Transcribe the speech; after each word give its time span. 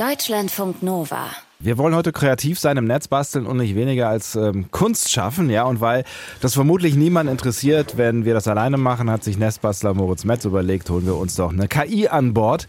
Deutschlandfunk 0.00 0.82
Nova. 0.82 1.26
Wir 1.58 1.76
wollen 1.76 1.94
heute 1.94 2.10
kreativ 2.10 2.58
sein 2.58 2.78
im 2.78 2.86
Netz 2.86 3.06
basteln 3.06 3.44
und 3.44 3.58
nicht 3.58 3.74
weniger 3.74 4.08
als 4.08 4.34
ähm, 4.34 4.70
Kunst 4.70 5.10
schaffen, 5.12 5.50
ja. 5.50 5.64
Und 5.64 5.82
weil 5.82 6.04
das 6.40 6.54
vermutlich 6.54 6.94
niemand 6.94 7.28
interessiert, 7.28 7.98
wenn 7.98 8.24
wir 8.24 8.32
das 8.32 8.48
alleine 8.48 8.78
machen, 8.78 9.10
hat 9.10 9.22
sich 9.22 9.36
Netzbastler 9.36 9.92
Moritz 9.92 10.24
Metz 10.24 10.46
überlegt, 10.46 10.88
holen 10.88 11.04
wir 11.04 11.16
uns 11.16 11.34
doch 11.34 11.52
eine 11.52 11.68
KI 11.68 12.08
an 12.08 12.32
Bord 12.32 12.66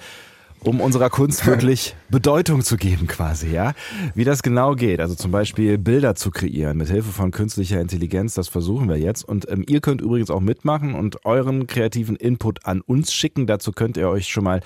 um 0.63 0.79
unserer 0.79 1.09
Kunst 1.09 1.45
wirklich 1.47 1.95
Bedeutung 2.09 2.61
zu 2.61 2.77
geben 2.77 3.07
quasi, 3.07 3.49
ja. 3.49 3.73
Wie 4.15 4.23
das 4.23 4.43
genau 4.43 4.75
geht, 4.75 4.99
also 4.99 5.15
zum 5.15 5.31
Beispiel 5.31 5.77
Bilder 5.77 6.15
zu 6.15 6.29
kreieren 6.31 6.77
mit 6.77 6.89
Hilfe 6.89 7.11
von 7.11 7.31
künstlicher 7.31 7.79
Intelligenz, 7.81 8.33
das 8.33 8.47
versuchen 8.47 8.89
wir 8.89 8.97
jetzt. 8.97 9.23
Und 9.23 9.49
ähm, 9.49 9.63
ihr 9.67 9.81
könnt 9.81 10.01
übrigens 10.01 10.29
auch 10.29 10.39
mitmachen 10.39 10.93
und 10.93 11.25
euren 11.25 11.67
kreativen 11.67 12.15
Input 12.15 12.65
an 12.65 12.81
uns 12.81 13.13
schicken. 13.13 13.47
Dazu 13.47 13.71
könnt 13.71 13.97
ihr 13.97 14.09
euch 14.09 14.27
schon 14.27 14.43
mal 14.43 14.61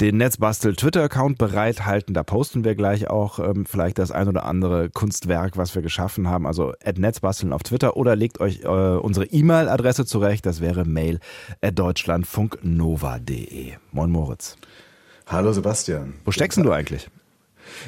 den 0.00 0.16
Netzbastel 0.16 0.74
Twitter-Account 0.74 1.38
bereithalten. 1.38 2.14
Da 2.14 2.22
posten 2.22 2.64
wir 2.64 2.74
gleich 2.74 3.08
auch 3.08 3.38
ähm, 3.38 3.66
vielleicht 3.66 3.98
das 3.98 4.10
ein 4.10 4.28
oder 4.28 4.44
andere 4.44 4.90
Kunstwerk, 4.90 5.56
was 5.56 5.74
wir 5.74 5.82
geschaffen 5.82 6.28
haben. 6.28 6.46
Also 6.46 6.72
at 6.84 6.98
Netzbasteln 6.98 7.52
auf 7.52 7.62
Twitter 7.62 7.96
oder 7.96 8.16
legt 8.16 8.40
euch 8.40 8.62
äh, 8.62 8.66
unsere 8.66 9.26
E-Mail-Adresse 9.26 10.06
zurecht. 10.06 10.46
Das 10.46 10.60
wäre 10.60 10.84
mail 10.84 11.20
at 11.60 11.78
deutschlandfunknova.de. 11.78 13.74
Moin 13.92 14.10
Moritz. 14.10 14.56
Hallo 15.28 15.52
Sebastian. 15.52 16.14
Wo 16.24 16.30
steckst 16.30 16.56
du 16.56 16.70
eigentlich? 16.70 17.08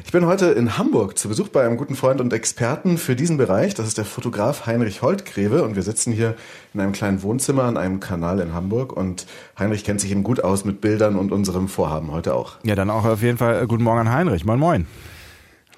Ich 0.04 0.10
bin 0.10 0.26
heute 0.26 0.46
in 0.46 0.76
Hamburg 0.76 1.16
zu 1.16 1.28
Besuch 1.28 1.46
bei 1.46 1.64
einem 1.64 1.76
guten 1.76 1.94
Freund 1.94 2.20
und 2.20 2.32
Experten 2.32 2.98
für 2.98 3.14
diesen 3.14 3.36
Bereich. 3.36 3.74
Das 3.74 3.86
ist 3.86 3.96
der 3.96 4.04
Fotograf 4.04 4.66
Heinrich 4.66 5.02
Holtgreve 5.02 5.62
und 5.62 5.76
wir 5.76 5.84
sitzen 5.84 6.12
hier 6.12 6.34
in 6.74 6.80
einem 6.80 6.90
kleinen 6.90 7.22
Wohnzimmer 7.22 7.62
an 7.62 7.76
einem 7.76 8.00
Kanal 8.00 8.40
in 8.40 8.54
Hamburg 8.54 8.92
und 8.92 9.26
Heinrich 9.56 9.84
kennt 9.84 10.00
sich 10.00 10.10
eben 10.10 10.24
gut 10.24 10.42
aus 10.42 10.64
mit 10.64 10.80
Bildern 10.80 11.14
und 11.14 11.30
unserem 11.30 11.68
Vorhaben 11.68 12.10
heute 12.10 12.34
auch. 12.34 12.56
Ja, 12.64 12.74
dann 12.74 12.90
auch 12.90 13.04
auf 13.04 13.22
jeden 13.22 13.38
Fall 13.38 13.62
äh, 13.62 13.66
guten 13.68 13.84
Morgen 13.84 14.00
an 14.00 14.10
Heinrich. 14.10 14.44
Moin, 14.44 14.58
moin. 14.58 14.88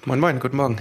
Moin, 0.05 0.19
moin, 0.19 0.39
guten 0.39 0.57
Morgen. 0.57 0.77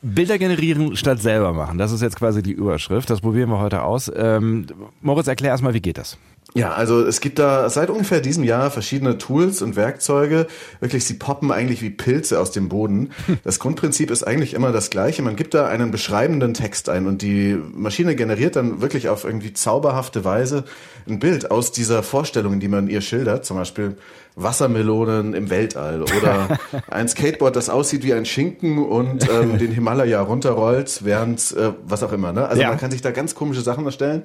Bilder 0.00 0.38
generieren 0.38 0.94
statt 0.94 1.20
selber 1.20 1.52
machen. 1.52 1.76
Das 1.76 1.90
ist 1.90 2.02
jetzt 2.02 2.14
quasi 2.14 2.40
die 2.40 2.52
Überschrift. 2.52 3.10
Das 3.10 3.20
probieren 3.20 3.50
wir 3.50 3.58
heute 3.58 3.82
aus. 3.82 4.08
Ähm, 4.14 4.66
Moritz, 5.00 5.26
erklär 5.26 5.50
erstmal, 5.50 5.74
wie 5.74 5.80
geht 5.80 5.98
das? 5.98 6.18
Ja, 6.54 6.72
also 6.72 7.06
es 7.06 7.20
gibt 7.20 7.38
da 7.38 7.70
seit 7.70 7.90
ungefähr 7.90 8.20
diesem 8.20 8.42
Jahr 8.42 8.70
verschiedene 8.72 9.18
Tools 9.18 9.62
und 9.62 9.76
Werkzeuge. 9.76 10.48
Wirklich, 10.80 11.04
sie 11.04 11.14
poppen 11.14 11.52
eigentlich 11.52 11.80
wie 11.80 11.90
Pilze 11.90 12.40
aus 12.40 12.50
dem 12.50 12.68
Boden. 12.68 13.10
Das 13.44 13.58
Grundprinzip 13.58 14.10
ist 14.10 14.22
eigentlich 14.22 14.54
immer 14.54 14.70
das 14.70 14.90
gleiche. 14.90 15.22
Man 15.22 15.34
gibt 15.34 15.54
da 15.54 15.66
einen 15.66 15.90
beschreibenden 15.90 16.52
Text 16.52 16.88
ein 16.88 17.06
und 17.06 17.22
die 17.22 17.58
Maschine 17.72 18.14
generiert 18.14 18.54
dann 18.54 18.80
wirklich 18.80 19.08
auf 19.08 19.24
irgendwie 19.24 19.52
zauberhafte 19.52 20.24
Weise 20.24 20.64
ein 21.08 21.18
Bild 21.18 21.50
aus 21.50 21.72
dieser 21.72 22.02
Vorstellung, 22.02 22.60
die 22.60 22.68
man 22.68 22.88
ihr 22.88 23.00
schildert. 23.00 23.44
Zum 23.44 23.56
Beispiel 23.56 23.96
Wassermelonen 24.42 25.34
im 25.34 25.50
Weltall 25.50 26.02
oder 26.02 26.58
ein 26.90 27.08
Skateboard, 27.08 27.56
das 27.56 27.68
aussieht 27.68 28.04
wie 28.04 28.14
ein 28.14 28.24
Schinken 28.24 28.78
und 28.78 29.28
ähm, 29.30 29.58
den 29.58 29.72
Himalaya 29.72 30.20
runterrollt, 30.20 31.04
während 31.04 31.52
äh, 31.52 31.72
was 31.84 32.02
auch 32.02 32.12
immer. 32.12 32.32
Ne? 32.32 32.46
Also 32.46 32.62
ja. 32.62 32.68
man 32.68 32.78
kann 32.78 32.90
sich 32.90 33.02
da 33.02 33.10
ganz 33.10 33.34
komische 33.34 33.60
Sachen 33.60 33.84
erstellen. 33.84 34.22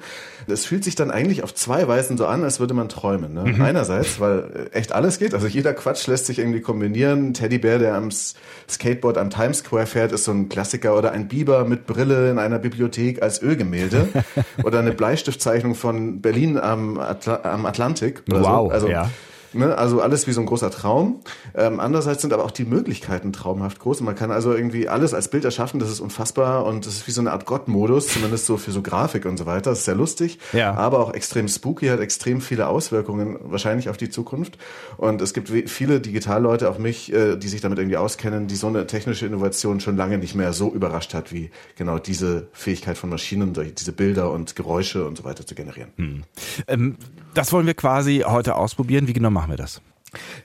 Es 0.47 0.65
fühlt 0.65 0.83
sich 0.83 0.95
dann 0.95 1.11
eigentlich 1.11 1.43
auf 1.43 1.53
zwei 1.53 1.87
Weisen 1.87 2.17
so 2.17 2.25
an, 2.25 2.43
als 2.43 2.59
würde 2.59 2.73
man 2.73 2.89
träumen. 2.89 3.33
Ne? 3.33 3.53
Mhm. 3.53 3.61
Einerseits, 3.61 4.19
weil 4.19 4.69
echt 4.71 4.91
alles 4.91 5.19
geht, 5.19 5.33
also 5.33 5.47
jeder 5.47 5.73
Quatsch 5.73 6.07
lässt 6.07 6.27
sich 6.27 6.39
irgendwie 6.39 6.61
kombinieren. 6.61 7.29
Ein 7.29 7.33
Teddybär, 7.33 7.79
der 7.79 7.95
am 7.95 8.09
Skateboard 8.11 9.17
am 9.17 9.29
Times 9.29 9.59
Square 9.59 9.85
fährt, 9.85 10.11
ist 10.11 10.25
so 10.25 10.31
ein 10.31 10.49
Klassiker 10.49 10.97
oder 10.97 11.11
ein 11.11 11.27
Biber 11.27 11.65
mit 11.65 11.85
Brille 11.85 12.29
in 12.29 12.39
einer 12.39 12.59
Bibliothek 12.59 13.21
als 13.21 13.41
Ölgemälde 13.41 14.07
oder 14.63 14.79
eine 14.79 14.91
Bleistiftzeichnung 14.91 15.75
von 15.75 16.21
Berlin 16.21 16.57
am, 16.57 16.99
Atl 16.99 17.39
am 17.43 17.65
Atlantik. 17.65 18.23
wow, 18.27 18.67
so. 18.67 18.73
also 18.73 18.89
ja. 18.89 19.09
Ne? 19.55 19.77
Also 19.77 20.01
alles 20.01 20.27
wie 20.27 20.31
so 20.31 20.41
ein 20.41 20.45
großer 20.45 20.71
Traum. 20.71 21.21
Ähm, 21.55 21.79
andererseits 21.79 22.21
sind 22.21 22.33
aber 22.33 22.45
auch 22.45 22.51
die 22.51 22.65
Möglichkeiten 22.65 23.33
traumhaft 23.33 23.79
groß. 23.79 24.01
Und 24.01 24.05
man 24.05 24.15
kann 24.15 24.31
also 24.31 24.53
irgendwie 24.53 24.87
alles 24.87 25.13
als 25.13 25.29
Bild 25.29 25.45
erschaffen, 25.45 25.79
das 25.79 25.89
ist 25.89 25.99
unfassbar 25.99 26.65
und 26.65 26.85
das 26.85 26.93
ist 26.95 27.07
wie 27.07 27.11
so 27.11 27.21
eine 27.21 27.31
Art 27.31 27.45
Gott-Modus, 27.45 28.07
zumindest 28.07 28.45
so 28.45 28.57
für 28.57 28.71
so 28.71 28.81
Grafik 28.81 29.25
und 29.25 29.37
so 29.37 29.45
weiter. 29.45 29.71
Das 29.71 29.79
ist 29.79 29.85
sehr 29.85 29.95
lustig, 29.95 30.39
ja. 30.53 30.73
aber 30.73 30.99
auch 30.99 31.13
extrem 31.13 31.47
spooky, 31.47 31.87
hat 31.87 31.99
extrem 31.99 32.41
viele 32.41 32.67
Auswirkungen 32.67 33.37
wahrscheinlich 33.43 33.89
auf 33.89 33.97
die 33.97 34.09
Zukunft. 34.09 34.57
Und 34.97 35.21
es 35.21 35.33
gibt 35.33 35.49
viele 35.49 35.99
Digitalleute, 35.99 36.69
auch 36.69 36.77
mich, 36.77 37.11
äh, 37.13 37.35
die 37.35 37.47
sich 37.47 37.61
damit 37.61 37.79
irgendwie 37.79 37.97
auskennen, 37.97 38.47
die 38.47 38.55
so 38.55 38.67
eine 38.67 38.87
technische 38.87 39.25
Innovation 39.25 39.79
schon 39.79 39.97
lange 39.97 40.17
nicht 40.17 40.35
mehr 40.35 40.53
so 40.53 40.71
überrascht 40.71 41.13
hat, 41.13 41.31
wie 41.31 41.49
genau 41.77 41.99
diese 41.99 42.47
Fähigkeit 42.53 42.97
von 42.97 43.09
Maschinen, 43.09 43.53
diese 43.53 43.91
Bilder 43.91 44.31
und 44.31 44.55
Geräusche 44.55 45.05
und 45.05 45.17
so 45.17 45.23
weiter 45.23 45.45
zu 45.45 45.55
generieren. 45.55 45.89
Hm. 45.97 46.23
Ähm, 46.67 46.97
das 47.33 47.51
wollen 47.51 47.65
wir 47.65 47.73
quasi 47.73 48.23
heute 48.25 48.55
ausprobieren. 48.55 49.07
Wie 49.07 49.13
genau 49.13 49.29
machen 49.29 49.44
wir 49.49 49.57
das? 49.57 49.81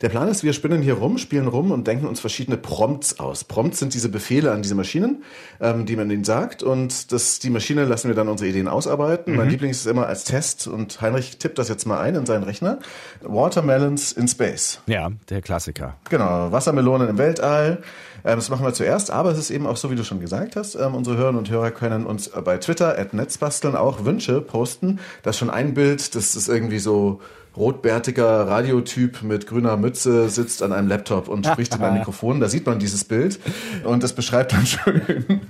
Der 0.01 0.09
Plan 0.09 0.29
ist, 0.29 0.43
wir 0.43 0.53
spinnen 0.53 0.83
hier 0.83 0.95
rum, 0.95 1.19
spielen 1.19 1.47
rum 1.47 1.71
und 1.71 1.87
denken 1.87 2.07
uns 2.07 2.21
verschiedene 2.21 2.57
Prompts 2.57 3.21
aus. 3.21 3.45
Prompts 3.45 3.79
sind 3.79 3.95
diese 3.95 4.09
Befehle 4.09 4.53
an 4.53 4.63
diese 4.63 4.75
Maschinen, 4.75 5.23
ähm, 5.61 5.87
die 5.87 5.97
man 5.97 6.11
ihnen 6.11 6.25
sagt. 6.25 6.63
Und 6.63 7.13
das, 7.13 7.39
die 7.39 7.51
Maschine 7.51 7.85
lassen 7.85 8.09
wir 8.09 8.15
dann 8.15 8.29
unsere 8.29 8.49
Ideen 8.51 8.69
ausarbeiten. 8.69 9.33
Mhm. 9.33 9.39
Mein 9.39 9.49
Lieblings 9.51 9.79
ist 9.79 9.87
immer 9.87 10.07
als 10.07 10.25
Test 10.25 10.67
und 10.67 11.01
Heinrich 11.01 11.39
tippt 11.39 11.59
das 11.59 11.69
jetzt 11.69 11.87
mal 11.87 12.01
ein 12.01 12.15
in 12.15 12.27
seinen 12.27 12.45
Rechner. 12.45 12.79
Watermelons 13.23 14.13
in 14.13 14.29
Space. 14.29 14.81
Ja, 14.87 15.11
der 15.29 15.43
Klassiker. 15.43 15.97
Genau, 16.09 16.53
Wassermelonen 16.53 17.09
im 17.09 17.19
Weltall. 17.19 17.83
Ähm, 18.25 18.37
das 18.37 18.51
machen 18.51 18.65
wir 18.65 18.73
zuerst, 18.73 19.11
aber 19.11 19.31
es 19.31 19.39
ist 19.39 19.51
eben 19.51 19.67
auch 19.67 19.77
so, 19.77 19.91
wie 19.91 19.97
du 19.97 20.05
schon 20.05 20.21
gesagt 20.21 20.57
hast. 20.57 20.75
Ähm, 20.75 20.95
unsere 20.95 21.17
Hörerinnen 21.17 21.39
und 21.39 21.51
Hörer 21.51 21.71
können 21.71 22.07
uns 22.07 22.29
bei 22.29 22.59
Twitter 22.59 22.99
at 22.99 23.15
Netzbasteln 23.15 23.77
auch 23.77 24.05
Wünsche 24.05 24.41
posten. 24.41 24.99
Das 25.23 25.37
ist 25.37 25.41
schon 25.41 25.51
ein 25.51 25.75
Bild, 25.75 26.15
das 26.15 26.37
ist 26.37 26.49
irgendwie 26.49 26.79
so 26.79 27.21
rotbärtiger 27.57 28.47
Radiotyp 28.49 29.23
mit 29.23 29.47
grüner 29.47 29.77
Mütze 29.77 30.29
sitzt 30.29 30.63
an 30.63 30.73
einem 30.73 30.89
Laptop 30.89 31.29
und 31.29 31.47
spricht 31.47 31.75
in 31.75 31.83
ein 31.83 31.95
Mikrofon. 31.95 32.41
Da 32.41 32.49
sieht 32.49 32.67
man 32.67 32.79
dieses 32.79 33.05
Bild 33.05 33.39
und 33.85 34.03
das 34.03 34.13
beschreibt 34.13 34.53
dann 34.53 34.67
schön. 34.67 35.41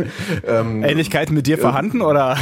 ähm, 0.46 0.82
Ähnlichkeit 0.82 1.30
mit 1.30 1.46
dir 1.46 1.58
äh, 1.58 1.60
vorhanden 1.60 2.00
oder? 2.00 2.36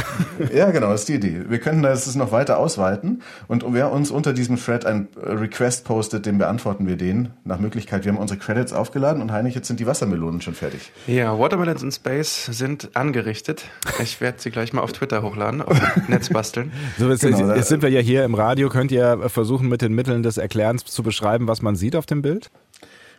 ja, 0.53 0.71
genau, 0.71 0.91
das 0.91 1.01
ist 1.01 1.09
die 1.09 1.15
Idee. 1.15 1.41
Wir 1.49 1.59
könnten 1.59 1.83
das 1.83 2.13
noch 2.15 2.31
weiter 2.31 2.57
ausweiten 2.57 3.21
und 3.47 3.63
wer 3.67 3.91
uns 3.91 4.11
unter 4.11 4.33
diesem 4.33 4.57
Thread 4.57 4.85
ein 4.85 5.07
Request 5.15 5.85
postet, 5.85 6.25
dem 6.25 6.37
beantworten 6.37 6.87
wir 6.87 6.95
den 6.95 7.29
nach 7.43 7.59
Möglichkeit. 7.59 8.05
Wir 8.05 8.11
haben 8.11 8.19
unsere 8.19 8.39
Credits 8.39 8.73
aufgeladen 8.73 9.21
und 9.21 9.31
Heinrich, 9.31 9.55
jetzt 9.55 9.67
sind 9.67 9.79
die 9.79 9.87
Wassermelonen 9.87 10.41
schon 10.41 10.53
fertig. 10.53 10.91
Ja, 11.07 11.37
Watermelons 11.37 11.83
in 11.83 11.91
Space 11.91 12.45
sind 12.45 12.89
angerichtet. 12.95 13.65
Ich 14.01 14.21
werde 14.21 14.39
sie 14.39 14.51
gleich 14.51 14.73
mal 14.73 14.81
auf 14.81 14.93
Twitter 14.93 15.21
hochladen, 15.21 15.61
auf 15.61 15.79
Netz 16.07 16.29
basteln. 16.29 16.71
So, 16.97 17.09
jetzt, 17.09 17.21
genau, 17.21 17.53
jetzt 17.53 17.69
sind 17.69 17.83
wir 17.83 17.89
ja 17.89 17.99
hier 17.99 18.23
im 18.23 18.33
Radio, 18.33 18.69
könnt 18.69 18.91
ihr 18.91 19.29
versuchen, 19.29 19.48
versuchen 19.49 19.67
mit 19.67 19.81
den 19.81 19.93
Mitteln 19.93 20.21
des 20.21 20.37
Erklärens 20.37 20.85
zu 20.85 21.01
beschreiben, 21.01 21.47
was 21.47 21.63
man 21.63 21.75
sieht 21.75 21.95
auf 21.95 22.05
dem 22.05 22.21
Bild? 22.21 22.51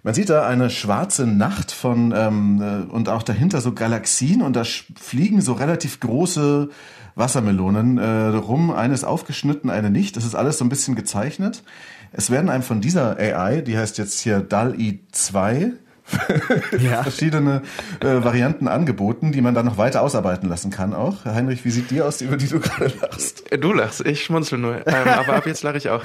Man 0.05 0.15
sieht 0.15 0.31
da 0.31 0.47
eine 0.47 0.71
schwarze 0.71 1.27
Nacht 1.27 1.73
von 1.73 2.15
ähm, 2.17 2.63
äh, 2.63 2.93
und 2.93 3.09
auch 3.09 3.25
dahinter 3.25 3.61
so 3.61 3.73
Galaxien 3.73 4.41
und 4.41 4.55
da 4.55 4.63
fliegen 4.65 5.41
so 5.41 5.55
relativ 5.55 5.99
große 5.99 6.69
Wassermelonen 7.17 7.99
äh, 7.99 8.29
rum. 8.29 8.71
Eine 8.71 8.95
ist 8.95 9.03
aufgeschnitten, 9.03 9.71
eine 9.71 9.91
nicht. 9.91 10.17
Das 10.17 10.25
ist 10.25 10.37
alles 10.37 10.59
so 10.59 10.65
ein 10.65 10.69
bisschen 10.69 10.95
gezeichnet. 10.95 11.65
Es 12.13 12.31
werden 12.31 12.49
einem 12.49 12.63
von 12.63 12.81
dieser 12.81 13.17
AI, 13.19 13.61
die 13.61 13.77
heißt 13.77 13.99
jetzt 13.99 14.21
hier 14.21 14.39
DAL-I 14.39 15.01
2, 15.11 15.73
ja. 16.79 17.03
verschiedene 17.03 17.63
äh, 18.01 18.25
Varianten 18.25 18.69
angeboten, 18.69 19.33
die 19.33 19.41
man 19.41 19.55
dann 19.55 19.67
noch 19.67 19.79
weiter 19.79 20.03
ausarbeiten 20.03 20.49
lassen 20.49 20.71
kann 20.71 20.95
auch. 20.95 21.25
Heinrich, 21.25 21.65
wie 21.65 21.71
sieht 21.71 21.91
die 21.91 22.03
aus, 22.03 22.21
über 22.21 22.37
die 22.37 22.49
du 22.49 22.61
gerade 22.61 22.93
lachst? 23.01 23.51
Äh, 23.53 23.59
du 23.59 23.73
lachst, 23.73 24.05
ich 24.07 24.25
schmunzel 24.25 24.59
nur. 24.59 24.87
Ähm, 24.87 25.09
aber 25.19 25.35
ab 25.35 25.47
jetzt 25.47 25.63
lache 25.63 25.79
ich 25.79 25.91
auch. 25.91 26.05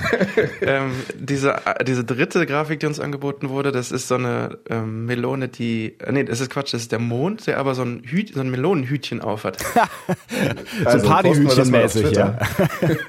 ähm, 0.61 0.91
diese, 1.17 1.53
äh, 1.66 1.83
diese 1.83 2.03
dritte 2.03 2.45
Grafik, 2.45 2.79
die 2.79 2.85
uns 2.85 2.99
angeboten 2.99 3.49
wurde, 3.49 3.71
das 3.71 3.91
ist 3.91 4.07
so 4.07 4.16
eine 4.16 4.57
ähm, 4.69 5.05
Melone, 5.05 5.47
die, 5.47 5.95
äh, 5.99 6.11
nee, 6.11 6.23
das 6.23 6.41
ist 6.41 6.49
Quatsch, 6.49 6.73
das 6.73 6.83
ist 6.83 6.91
der 6.91 6.99
Mond, 6.99 7.47
der 7.47 7.57
aber 7.57 7.75
so 7.75 7.83
ein, 7.83 8.03
Hüt, 8.05 8.33
so 8.33 8.41
ein 8.41 8.49
Melonenhütchen 8.49 9.22
aufhat. 9.22 9.59
so 10.83 10.85
also, 10.85 11.07
Partyhütchen-mäßig, 11.07 12.16
ja. 12.16 12.37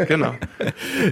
genau. 0.07 0.35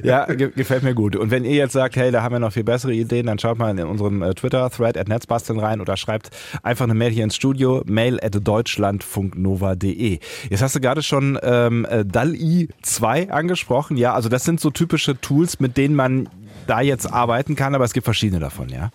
Ja, 0.02 0.26
ge 0.26 0.50
gefällt 0.54 0.82
mir 0.82 0.94
gut. 0.94 1.16
Und 1.16 1.30
wenn 1.30 1.44
ihr 1.44 1.54
jetzt 1.54 1.72
sagt, 1.72 1.96
hey, 1.96 2.10
da 2.10 2.22
haben 2.22 2.32
wir 2.32 2.38
noch 2.38 2.52
viel 2.52 2.64
bessere 2.64 2.92
Ideen, 2.92 3.26
dann 3.26 3.38
schaut 3.38 3.58
mal 3.58 3.70
in 3.70 3.84
unseren 3.84 4.22
äh, 4.22 4.34
Twitter-Thread 4.34 4.96
at 4.96 5.08
Netzbasteln 5.08 5.58
rein 5.58 5.73
rein 5.74 5.80
oder 5.80 5.96
schreibt 5.96 6.30
einfach 6.62 6.84
eine 6.84 6.94
Mail 6.94 7.10
hier 7.10 7.24
ins 7.24 7.36
Studio, 7.36 7.82
mail 7.86 8.18
at 8.22 8.34
deutschlandfunknova.de. 8.46 10.18
Jetzt 10.48 10.62
hast 10.62 10.74
du 10.74 10.80
gerade 10.80 11.02
schon 11.02 11.38
ähm, 11.42 11.86
äh, 11.88 12.04
DALI 12.04 12.68
2 12.82 13.30
angesprochen. 13.30 13.96
Ja, 13.96 14.14
also 14.14 14.28
das 14.28 14.44
sind 14.44 14.60
so 14.60 14.70
typische 14.70 15.20
Tools, 15.20 15.60
mit 15.60 15.76
denen 15.76 15.94
man 15.94 16.28
da 16.66 16.80
jetzt 16.80 17.12
arbeiten 17.12 17.56
kann, 17.56 17.74
aber 17.74 17.84
es 17.84 17.92
gibt 17.92 18.04
verschiedene 18.04 18.40
davon, 18.40 18.68
ja. 18.70 18.90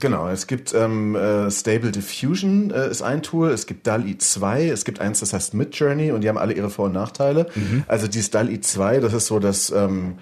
Genau, 0.00 0.28
es 0.28 0.46
gibt 0.46 0.72
ähm, 0.72 1.14
äh, 1.14 1.50
Stable 1.50 1.90
Diffusion 1.90 2.70
äh, 2.70 2.88
ist 2.88 3.02
ein 3.02 3.22
Tool, 3.22 3.50
es 3.50 3.66
gibt 3.66 3.86
DALI 3.86 4.16
2, 4.16 4.68
es 4.68 4.86
gibt 4.86 4.98
eins, 4.98 5.20
das 5.20 5.34
heißt 5.34 5.52
Midjourney 5.52 6.10
und 6.12 6.22
die 6.22 6.30
haben 6.30 6.38
alle 6.38 6.54
ihre 6.54 6.70
Vor- 6.70 6.86
und 6.86 6.94
Nachteile. 6.94 7.48
Mhm. 7.54 7.84
Also 7.86 8.08
dieses 8.08 8.30
DALI 8.30 8.62
2, 8.62 9.00
das 9.00 9.12
ist 9.12 9.26
so 9.26 9.38
das 9.38 9.68
ähm, 9.70 10.14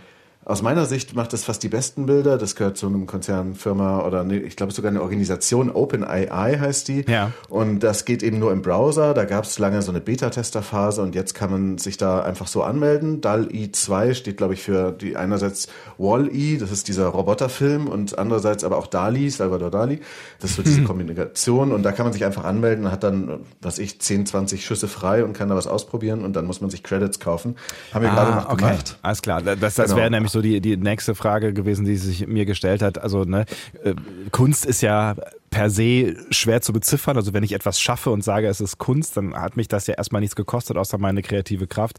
Aus 0.49 0.62
meiner 0.62 0.87
Sicht 0.87 1.15
macht 1.15 1.35
es 1.35 1.45
fast 1.45 1.62
die 1.62 1.69
besten 1.69 2.06
Bilder. 2.06 2.39
Das 2.39 2.56
gehört 2.56 2.79
zu 2.79 2.87
einem 2.87 3.06
Konzernfirma 3.06 4.00
oder 4.06 4.25
nee, 4.25 4.39
ich 4.39 4.56
glaube 4.56 4.73
sogar 4.73 4.91
eine 4.91 5.03
Organisation, 5.03 5.71
OpenAI 5.71 6.56
heißt 6.59 6.89
die. 6.89 7.05
Ja. 7.06 7.33
Und 7.50 7.81
das 7.81 8.06
geht 8.06 8.23
eben 8.23 8.39
nur 8.39 8.50
im 8.53 8.62
Browser. 8.62 9.12
Da 9.12 9.27
gab 9.27 9.45
es 9.45 9.59
lange 9.59 9.83
so 9.83 9.93
eine 9.93 10.00
Beta-Tester-Phase 10.00 11.03
und 11.03 11.15
jetzt 11.15 11.35
kann 11.35 11.50
man 11.50 11.77
sich 11.77 11.99
da 11.99 12.23
einfach 12.23 12.47
so 12.47 12.62
anmelden. 12.62 13.21
DAL-I 13.21 13.73
2 13.73 14.15
steht, 14.15 14.39
glaube 14.39 14.55
ich, 14.55 14.62
für 14.62 14.91
die 14.93 15.17
einerseits 15.17 15.69
Wall-E, 15.99 16.56
das 16.56 16.71
ist 16.73 16.89
dieser 16.89 17.09
Roboterfilm 17.09 17.87
und 17.87 18.19
andererseits 18.19 18.65
aber 18.65 18.79
auch 18.79 18.87
DALI, 18.87 19.29
Salvador 19.29 19.71
Dali. 19.71 20.01
Das 20.41 20.51
ist 20.53 20.56
so 20.56 20.62
diese 20.62 20.83
Kombination 20.85 21.73
und 21.73 21.83
da 21.83 21.93
kann 21.93 22.06
man 22.06 22.15
sich 22.15 22.25
einfach 22.25 22.44
anmelden 22.44 22.87
und 22.87 22.91
hat 22.93 23.03
dann, 23.05 23.41
was 23.61 23.79
ich, 23.79 24.01
10, 24.01 24.25
20 24.25 24.65
Schüsse 24.65 24.89
frei 24.89 25.25
und 25.25 25.35
kann 25.35 25.51
da 25.51 25.56
was 25.56 25.67
ausprobieren 25.67 26.25
und 26.25 26.37
dann 26.37 26.47
muss 26.47 26.62
man 26.62 26.71
sich 26.71 26.83
Credits 26.83 27.21
kaufen. 27.21 27.56
Haben 27.93 28.03
wir 28.05 28.11
gerade 28.11 28.31
noch 28.31 28.47
Ah, 28.49 28.53
okay. 28.53 28.65
gemacht. 28.65 28.99
Alles 29.03 29.21
klar. 29.21 29.43
Das, 29.43 29.75
das 29.75 29.89
Genau. 29.89 29.97
wäre 29.97 30.11
nämlich 30.11 30.33
so 30.33 30.38
die, 30.43 30.61
die 30.61 30.76
nächste 30.76 31.14
Frage 31.14 31.52
gewesen, 31.52 31.85
die 31.85 31.96
sich 31.96 32.26
mir 32.26 32.44
gestellt 32.44 32.82
hat. 32.82 32.99
Also 32.99 33.25
ne, 33.25 33.44
äh, 33.85 33.94
Kunst 34.31 34.67
ist 34.67 34.81
ja 34.81 35.17
per 35.50 35.70
se 35.70 36.17
schwer 36.31 36.61
zu 36.61 36.73
beziffern. 36.73 37.17
Also 37.17 37.32
wenn 37.32 37.43
ich 37.43 37.52
etwas 37.52 37.81
schaffe 37.81 38.11
und 38.11 38.23
sage, 38.23 38.49
es 38.49 38.61
ist 38.61 38.79
Kunst, 38.79 39.17
dann 39.17 39.35
hat 39.35 39.56
mich 39.56 39.69
das 39.69 39.87
ja 39.87 39.94
erstmal 39.94 40.20
nichts 40.20 40.37
gekostet, 40.37 40.76
außer 40.76 40.99
meine 40.99 41.23
kreative 41.23 41.67
Kraft. 41.67 41.99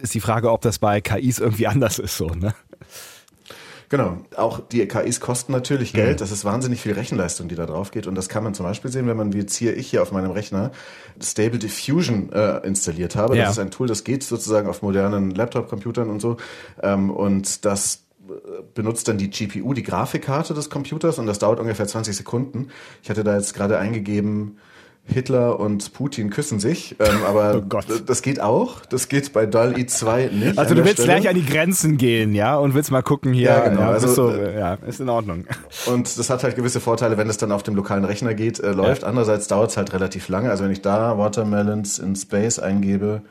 Ist 0.00 0.14
die 0.14 0.20
Frage, 0.20 0.50
ob 0.50 0.62
das 0.62 0.78
bei 0.78 1.00
KIs 1.00 1.38
irgendwie 1.38 1.66
anders 1.68 1.98
ist 1.98 2.16
so, 2.16 2.28
ne? 2.28 2.54
Genau. 3.88 4.18
Auch 4.36 4.60
die 4.60 4.86
KIs 4.86 5.20
kosten 5.20 5.52
natürlich 5.52 5.92
Geld. 5.92 6.20
Das 6.20 6.30
ist 6.30 6.44
wahnsinnig 6.44 6.82
viel 6.82 6.92
Rechenleistung, 6.92 7.48
die 7.48 7.54
da 7.54 7.64
drauf 7.64 7.90
geht. 7.90 8.06
Und 8.06 8.16
das 8.16 8.28
kann 8.28 8.44
man 8.44 8.52
zum 8.52 8.66
Beispiel 8.66 8.90
sehen, 8.90 9.06
wenn 9.06 9.16
man 9.16 9.32
wie 9.32 9.38
jetzt 9.38 9.56
hier 9.56 9.76
ich 9.76 9.88
hier 9.88 10.02
auf 10.02 10.12
meinem 10.12 10.30
Rechner 10.30 10.72
Stable 11.22 11.58
Diffusion 11.58 12.30
äh, 12.32 12.58
installiert 12.66 13.16
habe. 13.16 13.36
Ja. 13.36 13.44
Das 13.44 13.52
ist 13.52 13.58
ein 13.58 13.70
Tool, 13.70 13.86
das 13.86 14.04
geht 14.04 14.24
sozusagen 14.24 14.68
auf 14.68 14.82
modernen 14.82 15.30
Laptop-Computern 15.30 16.10
und 16.10 16.20
so. 16.20 16.36
Ähm, 16.82 17.10
und 17.10 17.64
das 17.64 18.04
äh, 18.28 18.32
benutzt 18.74 19.08
dann 19.08 19.16
die 19.16 19.30
GPU, 19.30 19.72
die 19.72 19.82
Grafikkarte 19.82 20.52
des 20.52 20.68
Computers 20.68 21.18
und 21.18 21.26
das 21.26 21.38
dauert 21.38 21.58
ungefähr 21.58 21.86
20 21.86 22.14
Sekunden. 22.14 22.68
Ich 23.02 23.08
hatte 23.08 23.24
da 23.24 23.36
jetzt 23.36 23.54
gerade 23.54 23.78
eingegeben, 23.78 24.58
Hitler 25.08 25.58
und 25.58 25.92
Putin 25.92 26.30
küssen 26.30 26.60
sich, 26.60 26.96
ähm, 27.00 27.24
aber 27.26 27.62
Oh 27.68 27.80
das 28.06 28.22
geht 28.22 28.40
auch. 28.40 28.84
Das 28.86 29.08
geht 29.08 29.32
bei 29.32 29.46
DAL-E 29.46 29.86
2 29.86 30.30
nicht. 30.32 30.58
Also 30.58 30.74
du 30.74 30.84
willst 30.84 31.02
Stelle. 31.02 31.20
gleich 31.20 31.28
an 31.28 31.34
die 31.34 31.44
Grenzen 31.44 31.96
gehen, 31.96 32.34
ja, 32.34 32.56
und 32.56 32.74
willst 32.74 32.90
mal 32.90 33.02
gucken 33.02 33.32
hier. 33.32 33.48
Ja, 33.48 33.68
genau. 33.68 33.92
bist 33.92 34.06
Also, 34.06 34.30
so, 34.30 34.36
ja, 34.36 34.74
ist 34.74 35.00
in 35.00 35.08
Ordnung. 35.08 35.44
Und 35.86 36.18
das 36.18 36.30
hat 36.30 36.44
halt 36.44 36.56
gewisse 36.56 36.80
Vorteile, 36.80 37.16
wenn 37.16 37.28
es 37.28 37.38
dann 37.38 37.52
auf 37.52 37.62
dem 37.62 37.74
lokalen 37.74 38.04
Rechner 38.04 38.34
geht, 38.34 38.60
äh, 38.60 38.72
läuft. 38.72 39.02
Ja. 39.02 39.08
Andererseits 39.08 39.48
dauert 39.48 39.70
es 39.70 39.76
halt 39.76 39.92
relativ 39.92 40.28
lange. 40.28 40.50
Also 40.50 40.64
wenn 40.64 40.70
ich 40.70 40.82
da 40.82 41.18
Watermelons 41.18 41.98
in 41.98 42.14
Space 42.14 42.58
eingebe, 42.58 43.22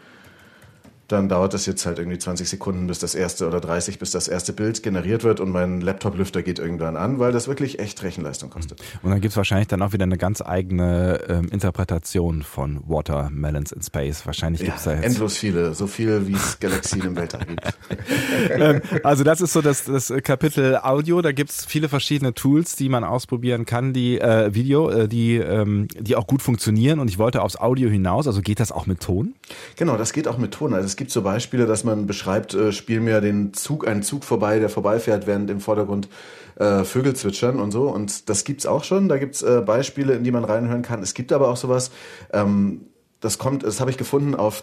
dann 1.07 1.30
dauert 1.30 1.54
es 1.54 1.65
jetzt 1.65 1.86
halt 1.86 2.00
irgendwie 2.00 2.18
20 2.18 2.50
Sekunden, 2.50 2.88
bis 2.88 3.00
das 3.00 3.15
erste 3.15 3.48
oder 3.48 3.62
30, 3.62 3.98
bis 3.98 4.12
das 4.12 4.27
erste 4.27 4.51
Bild 4.51 4.83
generiert 4.83 5.24
wird 5.24 5.39
und 5.39 5.51
mein 5.51 5.80
Laptop-Lüfter 5.80 6.44
geht 6.44 6.59
irgendwann 6.59 6.98
an, 6.98 7.18
weil 7.19 7.31
das 7.31 7.48
wirklich 7.48 7.80
echt 7.80 8.04
Rechenleistung 8.04 8.50
kostet. 8.50 8.81
Und 9.01 9.12
dann 9.12 9.21
gibt's 9.21 9.38
wahrscheinlich 9.38 9.68
dann 9.68 9.81
auch 9.81 9.94
wieder 9.94 10.04
eine 10.04 10.18
ganz 10.18 10.42
eigene 10.42 11.21
ähm, 11.30 11.48
Interpretation 11.50 12.44
von 12.44 12.81
Watermelons 12.88 13.71
in 13.71 13.81
Space. 13.81 14.25
Wahrscheinlich 14.25 14.62
Ja, 14.62 14.68
gibt's 14.68 14.83
da 14.83 14.95
jetzt. 14.95 15.06
endlos 15.06 15.38
viele, 15.38 15.74
so 15.74 15.88
viel 15.88 16.27
wie 16.27 16.33
es 16.33 16.59
Galaxien 16.59 17.01
im 17.01 17.15
Weltall 17.15 17.45
gibt. 17.45 17.62
ähm, 18.51 18.81
also 19.03 19.24
das 19.24 19.39
ist 19.39 19.53
so 19.53 19.62
das, 19.62 19.86
das 19.86 20.12
Kapitel 20.24 20.77
Audio. 20.83 21.21
Da 21.21 21.31
gibt's 21.31 21.63
viele 21.65 21.88
verschiedene 21.88 22.33
Tools, 22.33 22.75
die 22.75 22.89
man 22.89 23.06
ausprobieren 23.06 23.65
kann, 23.65 23.94
die 23.94 24.19
äh, 24.19 24.53
Video, 24.53 24.89
äh, 24.89 25.07
die, 25.07 25.38
ähm, 25.38 25.88
die 25.98 26.18
auch 26.18 26.27
gut 26.27 26.42
funktionieren. 26.42 27.00
Und 27.00 27.10
ich 27.10 27.18
wollte 27.18 27.42
aufs 27.44 27.56
Audio 27.56 27.89
hinaus. 27.89 28.27
Also 28.27 28.42
geht 28.42 28.60
das 28.60 28.74
auch 28.74 28.88
mit 28.88 29.00
Ton? 29.00 29.36
Genau, 29.77 29.95
das 29.95 30.12
geht 30.12 30.27
auch 30.27 30.38
mit 30.38 30.51
Ton. 30.51 30.74
Also 30.74 30.96
es 30.97 30.99
gibt 30.99 31.11
so 31.11 31.21
Beispiele, 31.21 31.67
dass 31.67 31.83
man 31.83 32.07
beschreibt, 32.07 32.55
äh, 32.55 32.71
spiel 32.71 33.01
mir 33.01 33.21
den 33.21 33.53
Zug, 33.53 33.88
einen 33.88 34.01
Zug 34.01 34.23
vorbei, 34.23 34.57
der 34.57 34.67
vorbeifährt, 34.67 35.27
während 35.27 35.47
im 35.51 35.59
Vordergrund 35.59 36.09
äh, 36.55 36.83
Vögel 36.85 37.15
zwitschern 37.15 37.59
und 37.59 37.69
so. 37.69 37.83
Und 37.83 38.29
das 38.29 38.45
gibt's 38.45 38.65
auch 38.65 38.83
schon. 38.83 39.07
Da 39.07 39.19
gibt's 39.19 39.44
äh, 39.44 39.61
Beispiele, 39.63 40.13
in 40.13 40.23
die 40.23 40.31
man 40.31 40.44
reinhören 40.44 40.81
kann. 40.81 41.03
Es 41.03 41.13
gibt 41.13 41.31
aber 41.31 41.49
auch 41.49 41.55
sowas, 41.57 41.91
ähm, 42.33 42.88
das 43.19 43.37
kommt, 43.39 43.63
das 43.63 43.79
habe 43.79 43.89
ich 43.89 43.97
gefunden 43.97 44.35
auf 44.35 44.61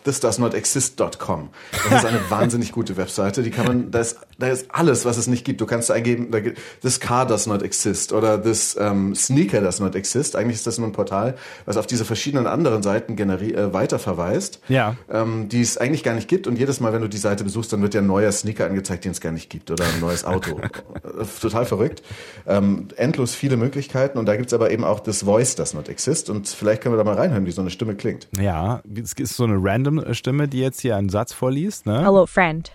thisdoesnotexist.com. 0.59 1.49
Das 1.91 2.03
ist 2.03 2.07
eine 2.09 2.21
wahnsinnig 2.31 2.73
gute 2.73 2.97
Webseite. 2.97 3.43
Die 3.43 3.51
kann 3.51 3.67
man, 3.67 3.91
da 3.91 4.01
ist, 4.01 4.19
da 4.39 4.49
ist 4.49 4.67
alles, 4.71 5.05
was 5.05 5.17
es 5.17 5.27
nicht 5.27 5.45
gibt. 5.45 5.61
Du 5.61 5.67
kannst 5.67 5.91
eingeben, 5.91 6.31
da, 6.31 6.41
gibt- 6.41 6.59
this 6.83 7.01
car 7.01 7.27
does 7.27 7.47
not 7.47 7.63
exist 7.63 8.13
oder 8.13 8.41
this 8.43 8.77
ähm, 8.79 9.15
sneaker 9.15 9.61
does 9.61 9.81
not 9.81 9.95
exist. 9.97 10.37
Eigentlich 10.37 10.57
ist 10.57 10.67
das 10.67 10.79
nur 10.79 10.87
ein 10.89 10.93
Portal, 10.93 11.35
was 11.67 11.77
auf 11.77 11.87
diese 11.87 12.05
verschiedenen 12.05 12.47
anderen 12.47 12.83
Seiten 12.83 13.17
äh, 13.19 13.73
weiterverweist 13.73 14.61
Ja. 14.69 14.97
ähm, 15.11 15.49
die 15.49 15.61
es 15.61 15.77
eigentlich 15.79 16.05
gar 16.05 16.15
nicht 16.15 16.29
gibt. 16.29 16.47
Und 16.47 16.57
jedes 16.59 16.79
Mal, 16.81 16.93
wenn 16.93 17.03
du 17.03 17.09
die 17.09 17.19
Seite 17.19 17.43
besuchst, 17.45 17.73
dann 17.73 17.83
wird 17.83 17.95
dir 17.95 17.99
ein 17.99 18.07
neuer 18.07 18.31
Sneaker 18.31 18.67
angezeigt, 18.67 19.05
den 19.05 19.13
es 19.13 19.21
gar 19.21 19.33
nicht 19.33 19.51
gibt 19.51 19.71
oder 19.71 19.85
ein 19.85 20.01
neues 20.01 20.25
Auto. 20.25 20.61
Total 21.41 21.65
verrückt. 21.65 22.03
Ähm, 22.47 22.89
endlos 22.97 23.35
viele 23.35 23.57
Möglichkeiten. 23.57 24.19
Und 24.19 24.27
da 24.27 24.37
gibt's 24.37 24.53
aber 24.53 24.71
eben 24.71 24.85
auch 24.85 25.01
das 25.01 25.23
Voice 25.25 25.57
Does 25.57 25.75
Not 25.75 25.89
Exist. 25.89 26.31
Und 26.31 26.49
vielleicht 26.49 26.83
können 26.83 26.95
wir 26.95 26.99
da 26.99 27.05
mal 27.05 27.17
reinhören, 27.17 27.47
wie 27.47 27.51
so 27.51 27.61
eine 27.61 27.71
Stimme 27.71 27.95
klingt. 27.95 28.29
Ja, 28.39 28.44
es 28.45 29.13
ist 29.13 29.37
so 29.37 29.45
eine 29.45 29.57
random 29.59 30.15
Stimme, 30.15 30.49
die 30.49 30.61
jetzt 30.61 30.81
hier 30.81 30.97
einen 30.97 31.09
Satz 31.09 31.33
vorliest. 31.33 31.87
Ne? 31.87 32.03
Hello, 32.03 32.27
friend. 32.27 32.73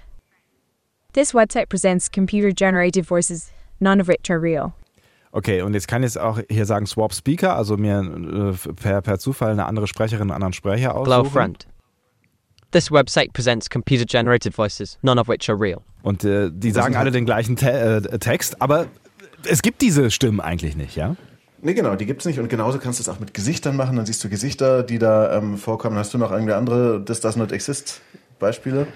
This 1.14 1.34
website 1.34 1.70
presents 1.70 2.10
computer 2.12 2.52
generated 2.52 3.06
voices, 3.06 3.52
none 3.80 4.00
of 4.02 4.08
which 4.08 4.30
are 4.30 4.42
real. 4.42 4.74
Okay, 5.32 5.62
und 5.62 5.74
jetzt 5.74 5.88
kann 5.88 6.04
ich 6.04 6.18
auch 6.18 6.40
hier 6.50 6.66
sagen 6.66 6.88
Swap 6.88 7.14
Speaker, 7.14 7.56
also 7.56 7.78
mir 7.78 8.00
äh, 8.00 8.74
per, 8.74 9.02
per 9.02 9.20
Zufall 9.20 9.52
eine 9.52 9.66
andere 9.66 9.88
Sprecherin, 9.88 10.24
einen 10.24 10.32
anderen 10.32 10.54
Sprecher 10.54 10.96
aussuchen. 10.96 11.12
Hello, 11.12 11.30
friend. 11.30 11.68
This 12.72 12.92
website 12.92 13.34
presents 13.34 13.70
computer 13.70 14.06
generated 14.06 14.56
voices, 14.56 14.98
none 15.02 15.20
of 15.20 15.28
which 15.28 15.50
are 15.50 15.60
real. 15.60 15.82
Und 16.04 16.24
äh, 16.24 16.50
die 16.52 16.72
sagen 16.72 16.96
alle 16.96 17.12
den 17.12 17.26
gleichen 17.26 17.56
Te 17.56 17.72
äh, 17.72 18.20
Text, 18.20 18.62
aber 18.62 18.88
es 19.44 19.62
gibt 19.62 19.82
diese 19.82 20.12
Stimmen 20.12 20.40
eigentlich 20.40 20.76
nicht, 20.76 20.96
ja? 20.96 21.16
Nee, 21.62 21.74
genau, 21.74 21.96
die 21.96 22.06
gibt's 22.06 22.26
nicht. 22.26 22.40
Und 22.40 22.50
genauso 22.50 22.80
kannst 22.80 23.00
du 23.00 23.04
es 23.04 23.10
auch 23.10 23.20
mit 23.20 23.34
Gesichtern 23.34 23.76
machen. 23.76 23.98
Dann 23.98 24.06
siehst 24.06 24.24
du 24.24 24.30
Gesichter, 24.30 24.84
die 24.84 25.00
da 25.00 25.38
ähm, 25.38 25.58
vorkommen. 25.58 25.98
Hast 25.98 26.14
du 26.14 26.18
noch 26.18 26.32
irgendwie 26.32 26.54
andere 26.54 27.04
This 27.04 27.20
Does 27.20 27.36
Not 27.36 27.52
Exist 27.52 28.02
Beispiele? 28.40 28.88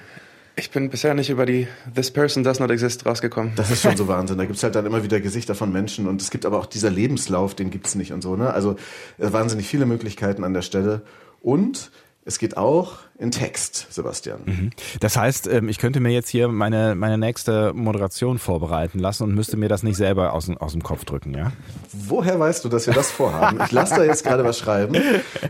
Ich 0.55 0.69
bin 0.69 0.89
bisher 0.89 1.13
nicht 1.15 1.29
über 1.29 1.45
die 1.45 1.67
This 1.93 2.11
Person 2.11 2.43
Does 2.43 2.59
Not 2.59 2.71
Exist 2.71 3.05
rausgekommen. 3.05 3.53
Das 3.55 3.71
ist 3.71 3.81
schon 3.81 3.97
so 3.97 4.07
Wahnsinn. 4.07 4.37
Da 4.37 4.45
gibt's 4.45 4.63
halt 4.63 4.75
dann 4.75 4.85
immer 4.85 5.03
wieder 5.03 5.19
Gesichter 5.19 5.55
von 5.55 5.71
Menschen 5.71 6.07
und 6.07 6.21
es 6.21 6.29
gibt 6.29 6.45
aber 6.45 6.59
auch 6.59 6.67
dieser 6.67 6.89
Lebenslauf, 6.91 7.55
den 7.55 7.69
gibt's 7.69 7.95
nicht 7.95 8.13
und 8.13 8.21
so. 8.21 8.35
Ne? 8.35 8.53
Also 8.53 8.75
äh, 9.17 9.33
wahnsinnig 9.33 9.67
viele 9.67 9.85
Möglichkeiten 9.85 10.43
an 10.43 10.53
der 10.53 10.61
Stelle. 10.61 11.01
Und 11.41 11.91
es 12.23 12.39
geht 12.39 12.55
auch 12.55 12.99
in 13.23 13.31
Text, 13.31 13.87
Sebastian. 13.89 14.71
Das 14.99 15.15
heißt, 15.17 15.47
ähm, 15.47 15.69
ich 15.69 15.79
könnte 15.79 15.99
mir 16.01 16.11
jetzt 16.11 16.27
hier 16.29 16.49
meine, 16.49 16.93
meine 16.93 17.17
nächste 17.17 17.71
Moderation 17.73 18.37
vorbereiten 18.37 18.99
lassen 18.99 19.23
und 19.23 19.33
müsste 19.33 19.55
mir 19.57 19.69
das 19.69 19.81
nicht 19.81 19.95
selber 19.95 20.33
aus, 20.33 20.47
dem- 20.47 20.57
aus 20.57 20.73
dem 20.73 20.83
Kopf 20.83 21.05
drücken, 21.05 21.33
ja? 21.33 21.53
Woher 21.93 22.37
weißt 22.39 22.65
du, 22.65 22.69
dass 22.69 22.85
wir 22.85 22.93
das 22.93 23.09
vorhaben? 23.11 23.59
Ich 23.65 23.71
lasse 23.71 23.95
da 23.95 24.03
jetzt 24.03 24.25
gerade 24.25 24.43
was 24.43 24.59
schreiben 24.59 24.95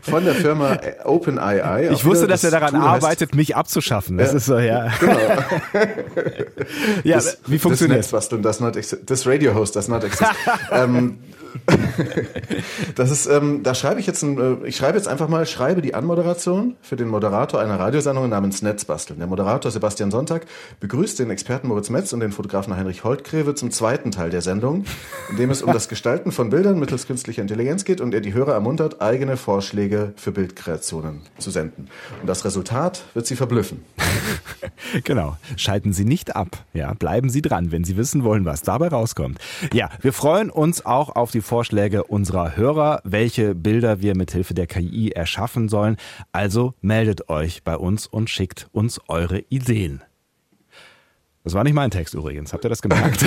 von 0.03 0.23
der 0.23 0.35
Firma 0.35 0.77
OpenAI. 1.03 1.89
Ich 1.91 2.01
Auch 2.01 2.05
wusste, 2.05 2.27
dass 2.27 2.43
er 2.43 2.51
daran 2.51 2.71
Tool 2.71 2.79
heißt- 2.81 2.85
arbeitet, 2.85 3.33
mich 3.35 3.55
abzuschaffen. 3.55 4.17
Das 4.17 4.31
Ja. 4.31 4.37
ist 4.37 4.45
so, 4.45 4.59
ja. 4.59 4.91
Genau. 4.99 5.17
ja, 7.03 7.15
Das- 7.15 7.39
wie 7.47 7.57
funktioniert 7.59 7.99
Das 7.99 8.05
Netzbasteln, 8.07 8.43
das 8.43 8.59
not. 8.59 8.77
Das 9.05 9.25
Radio 9.27 9.55
Host, 9.55 9.75
das 9.75 9.87
not 9.87 10.03
exist. 10.03 10.31
ähm, 10.71 11.17
das 12.95 13.11
ist, 13.11 13.27
ähm, 13.27 13.61
da 13.63 13.75
schreibe 13.75 13.99
ich 13.99 14.07
jetzt, 14.07 14.23
ein, 14.23 14.63
äh, 14.63 14.67
ich 14.67 14.75
schreibe 14.75 14.97
jetzt 14.97 15.07
einfach 15.07 15.27
mal, 15.27 15.45
schreibe 15.45 15.81
die 15.81 15.93
Anmoderation 15.93 16.75
für 16.81 16.95
den 16.95 17.07
Moderator 17.07 17.59
einer 17.63 17.79
Radiosendung 17.79 18.29
namens 18.29 18.61
Netzbasteln. 18.61 19.19
Der 19.19 19.27
Moderator 19.27 19.71
Sebastian 19.71 20.11
Sonntag 20.11 20.45
begrüßt 20.79 21.19
den 21.19 21.29
Experten 21.29 21.67
Moritz 21.67 21.89
Metz 21.89 22.13
und 22.13 22.19
den 22.19 22.31
Fotografen 22.31 22.75
Heinrich 22.75 23.03
Holtgreve 23.03 23.55
zum 23.55 23.71
zweiten 23.71 24.11
Teil 24.11 24.29
der 24.29 24.41
Sendung, 24.41 24.85
in 25.29 25.37
dem 25.37 25.49
es 25.49 25.61
um 25.61 25.71
das 25.73 25.89
Gestalten 25.89 26.31
von 26.31 26.49
Bildern 26.49 26.79
mittels 26.79 27.07
künstlicher 27.07 27.41
Intelligenz 27.41 27.85
geht 27.85 28.01
und 28.01 28.13
er 28.13 28.21
die 28.21 28.33
Hörer 28.33 28.53
ermuntert, 28.53 29.01
eigene 29.01 29.37
Vorschläge 29.37 30.13
für 30.15 30.31
Bildkreationen 30.31 31.21
zu 31.37 31.51
senden. 31.51 31.89
Und 32.21 32.27
das 32.27 32.45
Resultat 32.45 33.03
wird 33.13 33.25
sie 33.25 33.35
verblüffen. 33.35 33.83
Genau. 35.03 35.37
Schalten 35.57 35.93
Sie 35.93 36.05
nicht 36.05 36.35
ab. 36.35 36.65
Ja, 36.73 36.93
bleiben 36.93 37.29
Sie 37.29 37.41
dran, 37.41 37.71
wenn 37.71 37.83
Sie 37.83 37.97
wissen 37.97 38.23
wollen, 38.23 38.45
was 38.45 38.61
dabei 38.61 38.89
rauskommt. 38.89 39.39
Ja, 39.73 39.89
wir 40.01 40.13
freuen 40.13 40.49
uns 40.49 40.85
auch 40.85 41.15
auf 41.15 41.31
die 41.31 41.41
Vorschläge 41.41 42.03
unserer 42.03 42.55
Hörer, 42.55 43.01
welche 43.03 43.55
Bilder 43.55 44.01
wir 44.01 44.15
mit 44.15 44.31
Hilfe 44.31 44.53
der 44.53 44.67
KI 44.67 45.11
erschaffen 45.11 45.69
sollen. 45.69 45.97
Also 46.31 46.73
meldet 46.81 47.29
euch 47.29 47.42
bei 47.63 47.75
uns 47.77 48.07
und 48.07 48.29
schickt 48.29 48.67
uns 48.71 48.99
eure 49.07 49.39
Ideen. 49.49 50.01
Das 51.43 51.53
war 51.53 51.63
nicht 51.65 51.73
mein 51.73 51.91
Text 51.91 52.13
übrigens. 52.13 52.53
Habt 52.53 52.63
ihr 52.63 52.69
das 52.69 52.81
gemerkt? 52.81 53.21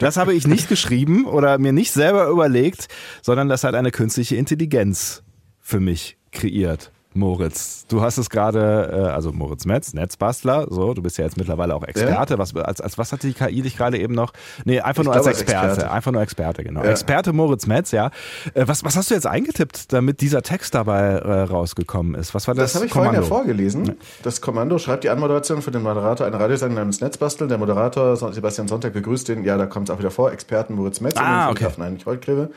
das 0.00 0.16
habe 0.16 0.34
ich 0.34 0.46
nicht 0.48 0.68
geschrieben 0.68 1.26
oder 1.26 1.58
mir 1.58 1.72
nicht 1.72 1.92
selber 1.92 2.26
überlegt, 2.26 2.88
sondern 3.22 3.48
das 3.48 3.62
hat 3.62 3.76
eine 3.76 3.92
künstliche 3.92 4.34
Intelligenz 4.34 5.22
für 5.60 5.78
mich 5.78 6.18
kreiert. 6.32 6.90
Moritz, 7.16 7.86
du 7.88 8.02
hast 8.02 8.18
es 8.18 8.30
gerade, 8.30 8.90
äh, 8.92 9.10
also 9.10 9.32
Moritz 9.32 9.64
Metz, 9.64 9.94
Netzbastler, 9.94 10.66
so, 10.70 10.94
du 10.94 11.02
bist 11.02 11.18
ja 11.18 11.24
jetzt 11.24 11.36
mittlerweile 11.36 11.74
auch 11.74 11.82
Experte. 11.82 12.34
Ja. 12.34 12.38
Was, 12.38 12.54
als, 12.54 12.80
als 12.80 12.98
was 12.98 13.12
hat 13.12 13.22
die 13.22 13.32
KI 13.32 13.62
dich 13.62 13.76
gerade 13.76 13.98
eben 13.98 14.14
noch? 14.14 14.32
Nee, 14.64 14.80
einfach 14.80 15.02
ich 15.02 15.06
nur 15.06 15.14
als 15.14 15.26
Experte. 15.26 15.66
Experte. 15.68 15.90
Einfach 15.90 16.12
nur 16.12 16.22
Experte, 16.22 16.64
genau. 16.64 16.84
Ja. 16.84 16.90
Experte 16.90 17.32
Moritz 17.32 17.66
Metz, 17.66 17.90
ja. 17.90 18.10
Äh, 18.54 18.68
was, 18.68 18.84
was 18.84 18.96
hast 18.96 19.10
du 19.10 19.14
jetzt 19.14 19.26
eingetippt, 19.26 19.92
damit 19.92 20.20
dieser 20.20 20.42
Text 20.42 20.74
dabei 20.74 21.02
äh, 21.02 21.42
rausgekommen 21.42 22.14
ist? 22.14 22.34
Was 22.34 22.46
war 22.46 22.54
das? 22.54 22.72
Das 22.72 22.74
habe 22.76 22.86
ich 22.86 22.92
Kommando? 22.92 23.22
vorhin 23.22 23.30
ja 23.30 23.36
vorgelesen. 23.36 23.96
Das 24.22 24.40
Kommando 24.40 24.78
schreibt 24.78 25.04
die 25.04 25.10
Anmoderation 25.10 25.62
für 25.62 25.70
den 25.70 25.82
Moderator 25.82 26.26
einer 26.26 26.38
Radiosendung 26.38 26.78
namens 26.78 27.00
Netzbasteln. 27.00 27.48
Der 27.48 27.58
Moderator 27.58 28.16
Sebastian 28.16 28.68
Sonntag 28.68 28.92
begrüßt 28.92 29.28
den, 29.28 29.44
ja, 29.44 29.56
da 29.56 29.66
kommt 29.66 29.88
es 29.88 29.94
auch 29.94 29.98
wieder 29.98 30.10
vor, 30.10 30.32
Experten 30.32 30.74
Moritz 30.74 31.00
Metz 31.00 31.16
ah, 31.16 31.48
und 31.48 31.60
den 31.60 31.66
okay. 31.66 31.82
eigentlich 31.82 32.06
Holtgräbe 32.06 32.50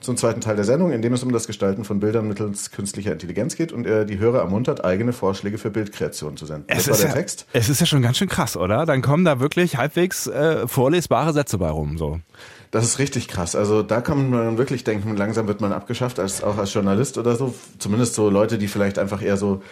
zum 0.00 0.16
zweiten 0.16 0.40
Teil 0.40 0.56
der 0.56 0.64
Sendung, 0.64 0.92
in 0.92 1.02
dem 1.02 1.12
es 1.14 1.22
um 1.22 1.32
das 1.32 1.46
Gestalten 1.46 1.84
von 1.84 2.00
Bildern 2.00 2.28
mittels 2.28 2.70
künstlicher 2.70 3.12
Intelligenz 3.12 3.56
geht 3.56 3.72
und 3.72 3.86
er 3.86 4.04
die 4.04 4.18
Hörer 4.18 4.40
ermuntert, 4.40 4.84
eigene 4.84 5.12
Vorschläge 5.12 5.58
für 5.58 5.70
Bildkreationen 5.70 6.36
zu 6.36 6.46
senden. 6.46 6.64
Es 6.68 6.84
das 6.84 6.88
war 6.88 6.96
der 6.98 7.08
ja, 7.08 7.14
Text. 7.14 7.46
Es 7.52 7.68
ist 7.68 7.80
ja 7.80 7.86
schon 7.86 8.02
ganz 8.02 8.18
schön 8.18 8.28
krass, 8.28 8.56
oder? 8.56 8.84
Dann 8.84 9.02
kommen 9.02 9.24
da 9.24 9.40
wirklich 9.40 9.76
halbwegs 9.76 10.26
äh, 10.26 10.68
vorlesbare 10.68 11.32
Sätze 11.32 11.58
bei 11.58 11.70
rum. 11.70 11.96
So. 11.96 12.20
Das 12.70 12.84
ist 12.84 12.98
richtig 12.98 13.28
krass. 13.28 13.56
Also 13.56 13.82
da 13.82 14.00
kann 14.00 14.30
man 14.30 14.58
wirklich 14.58 14.84
denken, 14.84 15.16
langsam 15.16 15.48
wird 15.48 15.60
man 15.60 15.72
abgeschafft, 15.72 16.20
als 16.20 16.42
auch 16.42 16.58
als 16.58 16.74
Journalist 16.74 17.16
oder 17.16 17.34
so. 17.34 17.54
Zumindest 17.78 18.14
so 18.14 18.28
Leute, 18.28 18.58
die 18.58 18.68
vielleicht 18.68 18.98
einfach 18.98 19.22
eher 19.22 19.36
so 19.36 19.62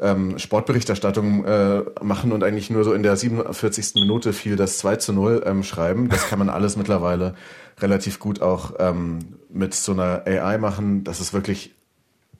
ähm, 0.00 0.38
Sportberichterstattung 0.38 1.44
äh, 1.44 1.82
machen 2.02 2.32
und 2.32 2.44
eigentlich 2.44 2.70
nur 2.70 2.84
so 2.84 2.92
in 2.92 3.02
der 3.02 3.16
47. 3.16 3.94
Minute 3.94 4.32
viel 4.32 4.56
das 4.56 4.78
2 4.78 4.96
zu 4.96 5.12
0 5.12 5.42
ähm, 5.46 5.62
schreiben. 5.62 6.08
Das 6.08 6.28
kann 6.28 6.38
man 6.38 6.48
alles 6.48 6.76
mittlerweile 6.76 7.34
relativ 7.80 8.18
gut 8.18 8.40
auch 8.40 8.74
ähm, 8.78 9.18
mit 9.54 9.74
so 9.74 9.92
einer 9.92 10.26
AI 10.26 10.58
machen. 10.58 11.04
Das 11.04 11.20
ist 11.20 11.32
wirklich 11.32 11.74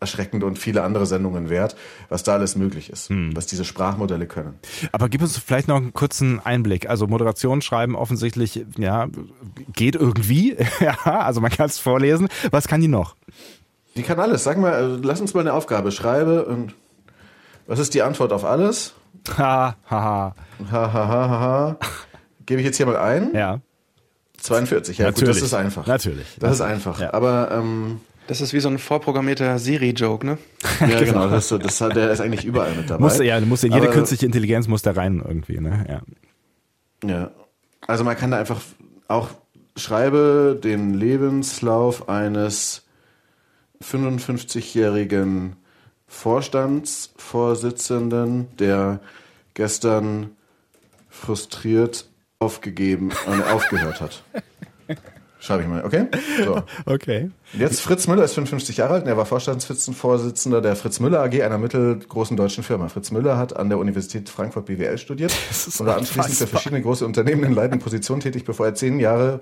erschreckend 0.01 0.45
und 0.45 0.59
viele 0.59 0.83
andere 0.83 1.07
Sendungen 1.07 1.49
wert, 1.49 1.77
was 2.09 2.23
da 2.23 2.35
alles 2.35 2.57
möglich 2.57 2.91
ist, 2.91 3.09
hm. 3.09 3.35
was 3.35 3.47
diese 3.47 3.65
Sprachmodelle 3.65 4.27
können. 4.27 4.59
Aber 4.93 5.09
gib 5.09 5.23
uns 5.23 5.39
vielleicht 5.39 5.69
noch 5.69 5.77
einen 5.77 5.95
kurzen 5.95 6.41
Einblick. 6.41 6.89
Also 6.89 7.07
Moderation 7.07 7.63
schreiben 7.63 7.97
offensichtlich, 7.97 8.67
ja, 8.77 9.09
geht 9.73 9.95
irgendwie. 9.95 10.57
ja, 10.81 10.97
also 11.05 11.41
man 11.41 11.51
kann 11.51 11.67
es 11.67 11.79
vorlesen. 11.79 12.29
Was 12.51 12.69
kann 12.69 12.81
die 12.81 12.89
noch? 12.89 13.17
Die 13.97 14.03
kann 14.03 14.19
alles. 14.21 14.45
Sag 14.45 14.59
mal, 14.59 14.73
äh, 14.73 14.99
lass 15.03 15.21
uns 15.21 15.35
mal 15.35 15.41
eine 15.41 15.55
Aufgabe. 15.55 15.93
Schreibe 15.93 16.45
und 16.45 16.75
was 17.67 17.79
ist 17.79 17.95
die 17.95 18.03
Antwort 18.03 18.33
auf 18.33 18.45
alles? 18.45 18.95
Ha, 19.39 19.77
ha. 19.89 20.35
Ha, 20.71 20.73
ha, 20.73 20.93
ha, 20.93 21.09
ha, 21.09 21.29
ha. 21.29 21.77
Gebe 22.45 22.61
ich 22.61 22.67
jetzt 22.67 22.77
hier 22.77 22.87
mal 22.87 22.97
ein? 22.97 23.31
Ja. 23.33 23.61
42, 24.45 24.99
ja 24.99 25.07
Natürlich. 25.07 25.29
gut, 25.29 25.37
das 25.37 25.43
ist 25.43 25.55
einfach. 25.55 25.87
Natürlich. 25.87 26.27
Das 26.39 26.53
ist 26.53 26.61
einfach. 26.61 27.01
Ja. 27.01 27.15
Aber 27.15 27.49
ähm, 27.51 28.03
das 28.27 28.43
ist 28.43 28.53
wie 28.53 28.61
so 28.61 28.69
ein 28.69 28.77
vorprogrammierter 28.79 29.59
Siri-Joke, 29.59 30.27
ne? 30.27 30.37
ja, 30.81 31.03
genau. 31.03 31.29
Das 31.29 31.45
ist 31.45 31.49
so, 31.49 31.57
das 31.57 31.81
hat, 31.81 31.97
der 31.97 32.11
ist 32.11 32.21
eigentlich 32.21 32.45
überall 32.45 32.75
mit 32.75 32.91
dabei. 32.91 33.03
Muss, 33.03 33.19
ja, 33.21 33.41
muss, 33.41 33.63
jede 33.63 33.77
Aber, 33.77 33.89
künstliche 33.89 34.27
Intelligenz 34.27 34.69
muss 34.69 34.83
da 34.83 34.91
rein 34.93 35.23
irgendwie, 35.27 35.61
ne? 35.61 35.87
Ja. 35.89 36.03
Ja. 37.09 37.31
Also 37.87 38.05
man 38.05 38.19
kann 38.19 38.33
da 38.33 38.39
einfach 38.39 38.61
auch 39.09 39.31
schreibe 39.77 40.61
den 40.63 40.93
Lebenslauf 40.93 42.11
eines 42.11 42.83
55-jährigen 43.83 45.57
Vorstandsvorsitzenden, 46.07 48.55
der 48.59 49.01
gestern 49.55 50.33
frustriert 51.09 52.11
aufgegeben, 52.45 53.11
äh, 53.27 53.53
aufgehört 53.53 54.01
hat. 54.01 54.23
Schreibe 55.41 55.63
ich 55.63 55.69
mal, 55.69 55.85
okay? 55.85 56.07
So. 56.43 56.63
Okay. 56.87 57.31
Jetzt 57.53 57.83
Fritz 57.83 58.07
Müller 58.07 58.25
ist 58.25 58.33
55 58.33 58.79
Jahre 58.79 58.95
alt 58.95 59.03
und 59.03 59.09
er 59.11 59.19
war 59.19 59.27
Vorstandsvorsitzender 59.27 60.63
der 60.63 60.75
Fritz 60.75 61.01
Müller 61.01 61.21
AG, 61.23 61.43
einer 61.43 61.59
mittelgroßen 61.59 62.35
deutschen 62.35 62.65
Firma. 62.65 62.89
Fritz 62.89 63.11
Müller 63.11 63.37
hat 63.37 63.55
an 63.55 63.69
der 63.69 63.79
Universität 63.79 64.31
Frankfurt 64.31 64.65
BWL 64.65 64.97
studiert 64.97 65.35
und 65.79 65.87
war 65.87 65.99
anschließend 65.99 66.37
für 66.37 66.47
verschiedene 66.47 66.81
große 66.81 67.05
Unternehmen 67.05 67.45
in 67.45 67.53
leitenden 67.53 67.81
Positionen 67.81 68.21
tätig, 68.23 68.45
bevor 68.45 68.65
er 68.65 68.75
zehn 68.75 68.99
Jahre 68.99 69.41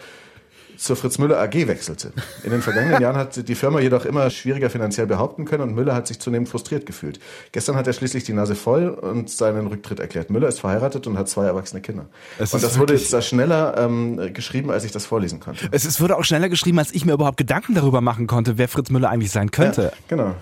zur 0.82 0.96
Fritz 0.96 1.18
Müller 1.18 1.40
AG 1.40 1.54
wechselte. 1.68 2.12
In 2.42 2.50
den 2.50 2.60
vergangenen 2.60 3.00
Jahren 3.00 3.16
hat 3.16 3.48
die 3.48 3.54
Firma 3.54 3.80
jedoch 3.80 4.04
immer 4.04 4.28
schwieriger 4.30 4.68
finanziell 4.68 5.06
behaupten 5.06 5.44
können 5.44 5.62
und 5.62 5.74
Müller 5.74 5.94
hat 5.94 6.06
sich 6.06 6.18
zunehmend 6.18 6.48
frustriert 6.48 6.86
gefühlt. 6.86 7.20
Gestern 7.52 7.76
hat 7.76 7.86
er 7.86 7.92
schließlich 7.92 8.24
die 8.24 8.32
Nase 8.32 8.54
voll 8.54 8.88
und 8.88 9.30
seinen 9.30 9.68
Rücktritt 9.68 10.00
erklärt. 10.00 10.30
Müller 10.30 10.48
ist 10.48 10.60
verheiratet 10.60 11.06
und 11.06 11.16
hat 11.18 11.28
zwei 11.28 11.44
erwachsene 11.44 11.80
Kinder. 11.80 12.06
Es 12.38 12.52
und 12.52 12.62
das 12.62 12.78
wurde 12.78 12.94
jetzt 12.94 13.12
da 13.12 13.22
schneller 13.22 13.76
ähm, 13.78 14.32
geschrieben, 14.34 14.70
als 14.70 14.84
ich 14.84 14.92
das 14.92 15.06
vorlesen 15.06 15.40
konnte. 15.40 15.68
Es, 15.70 15.84
es 15.84 16.00
wurde 16.00 16.16
auch 16.16 16.24
schneller 16.24 16.48
geschrieben, 16.48 16.78
als 16.78 16.92
ich 16.92 17.04
mir 17.04 17.12
überhaupt 17.12 17.36
Gedanken 17.36 17.74
darüber 17.74 18.00
machen 18.00 18.26
konnte, 18.26 18.58
wer 18.58 18.68
Fritz 18.68 18.90
Müller 18.90 19.10
eigentlich 19.10 19.30
sein 19.30 19.50
könnte. 19.50 19.82
Ja, 19.82 19.92
genau. 20.08 20.34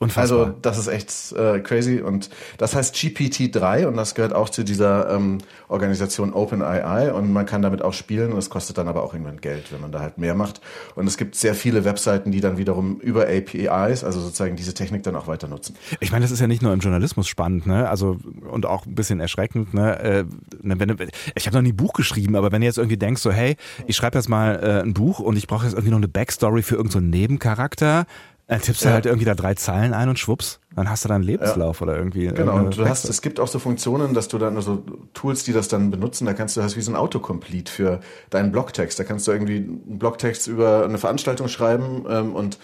Unfassbar. 0.00 0.38
Also 0.38 0.58
das 0.62 0.78
ist 0.78 0.86
echt 0.86 1.32
äh, 1.32 1.58
crazy 1.58 2.00
und 2.00 2.30
das 2.56 2.76
heißt 2.76 2.94
GPT-3 2.94 3.86
und 3.86 3.96
das 3.96 4.14
gehört 4.14 4.32
auch 4.32 4.48
zu 4.48 4.62
dieser 4.62 5.10
ähm, 5.10 5.38
Organisation 5.66 6.32
OpenAI 6.32 7.12
und 7.12 7.32
man 7.32 7.46
kann 7.46 7.62
damit 7.62 7.82
auch 7.82 7.92
spielen 7.92 8.32
und 8.32 8.38
es 8.38 8.48
kostet 8.48 8.78
dann 8.78 8.86
aber 8.86 9.02
auch 9.02 9.12
irgendwann 9.12 9.40
Geld, 9.40 9.72
wenn 9.72 9.80
man 9.80 9.90
da 9.90 9.98
halt 9.98 10.16
mehr 10.16 10.36
macht. 10.36 10.60
Und 10.94 11.08
es 11.08 11.16
gibt 11.16 11.34
sehr 11.34 11.56
viele 11.56 11.84
Webseiten, 11.84 12.30
die 12.30 12.40
dann 12.40 12.58
wiederum 12.58 13.00
über 13.00 13.26
APIs, 13.26 14.04
also 14.04 14.20
sozusagen 14.20 14.54
diese 14.54 14.72
Technik 14.72 15.02
dann 15.02 15.16
auch 15.16 15.26
weiter 15.26 15.48
nutzen. 15.48 15.74
Ich 15.98 16.12
meine, 16.12 16.24
das 16.24 16.30
ist 16.30 16.38
ja 16.38 16.46
nicht 16.46 16.62
nur 16.62 16.72
im 16.72 16.78
Journalismus 16.78 17.26
spannend, 17.26 17.66
ne? 17.66 17.88
Also 17.88 18.18
und 18.48 18.66
auch 18.66 18.86
ein 18.86 18.94
bisschen 18.94 19.18
erschreckend, 19.18 19.74
ne? 19.74 19.98
Äh, 19.98 20.24
ne, 20.62 20.78
wenn, 20.78 20.96
ich 21.34 21.46
habe 21.46 21.56
noch 21.56 21.62
nie 21.62 21.72
ein 21.72 21.76
Buch 21.76 21.92
geschrieben, 21.92 22.36
aber 22.36 22.52
wenn 22.52 22.60
du 22.60 22.66
jetzt 22.68 22.78
irgendwie 22.78 22.98
denkst, 22.98 23.20
so 23.20 23.32
hey, 23.32 23.56
ich 23.88 23.96
schreibe 23.96 24.16
jetzt 24.16 24.28
mal 24.28 24.60
äh, 24.62 24.82
ein 24.82 24.94
Buch 24.94 25.18
und 25.18 25.36
ich 25.36 25.48
brauche 25.48 25.64
jetzt 25.64 25.72
irgendwie 25.72 25.90
noch 25.90 25.98
eine 25.98 26.06
Backstory 26.06 26.62
für 26.62 26.76
irgendeinen 26.76 27.10
so 27.10 27.18
Nebencharakter, 27.18 28.06
dann 28.48 28.62
tippst 28.62 28.82
du 28.82 28.88
ja. 28.88 28.94
halt 28.94 29.04
irgendwie 29.04 29.26
da 29.26 29.34
drei 29.34 29.54
Zeilen 29.54 29.92
ein 29.92 30.08
und 30.08 30.18
schwupps, 30.18 30.58
dann 30.74 30.88
hast 30.88 31.04
du 31.04 31.08
dann 31.08 31.22
Lebenslauf 31.22 31.80
ja. 31.80 31.86
oder 31.86 31.98
irgendwie. 31.98 32.28
Genau, 32.28 32.56
und 32.56 32.78
du 32.78 32.88
hast, 32.88 33.04
es 33.04 33.20
gibt 33.20 33.40
auch 33.40 33.46
so 33.46 33.58
Funktionen, 33.58 34.14
dass 34.14 34.28
du 34.28 34.38
dann 34.38 34.58
so 34.62 34.82
Tools, 35.12 35.44
die 35.44 35.52
das 35.52 35.68
dann 35.68 35.90
benutzen, 35.90 36.24
da 36.24 36.32
kannst 36.32 36.56
du, 36.56 36.62
hast 36.62 36.74
wie 36.74 36.80
so 36.80 36.90
ein 36.90 36.96
Autocomplete 36.96 37.70
für 37.70 38.00
deinen 38.30 38.50
Blogtext. 38.50 38.98
Da 38.98 39.04
kannst 39.04 39.28
du 39.28 39.32
irgendwie 39.32 39.56
einen 39.56 39.98
Blogtext 39.98 40.46
über 40.46 40.84
eine 40.84 40.96
Veranstaltung 40.96 41.48
schreiben 41.48 42.06
ähm, 42.08 42.34
und 42.34 42.58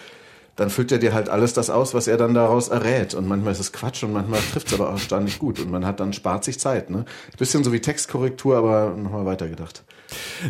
dann 0.56 0.70
füllt 0.70 0.92
er 0.92 0.98
dir 0.98 1.14
halt 1.14 1.28
alles 1.28 1.52
das 1.52 1.70
aus, 1.70 1.94
was 1.94 2.06
er 2.06 2.16
dann 2.16 2.34
daraus 2.34 2.68
errät. 2.68 3.14
Und 3.14 3.26
manchmal 3.26 3.52
ist 3.52 3.60
es 3.60 3.72
Quatsch 3.72 4.04
und 4.04 4.12
manchmal 4.12 4.40
trifft 4.52 4.68
es 4.68 4.74
aber 4.74 4.88
auch 4.88 4.92
erstaunlich 4.92 5.38
gut. 5.38 5.58
Und 5.58 5.70
man 5.70 5.84
hat 5.84 6.00
dann 6.00 6.12
spart 6.12 6.44
sich 6.44 6.58
Zeit. 6.58 6.90
Ne? 6.90 7.04
Bisschen 7.38 7.64
so 7.64 7.72
wie 7.72 7.80
Textkorrektur, 7.80 8.56
aber 8.56 8.94
nochmal 8.96 9.26
weitergedacht. 9.26 9.82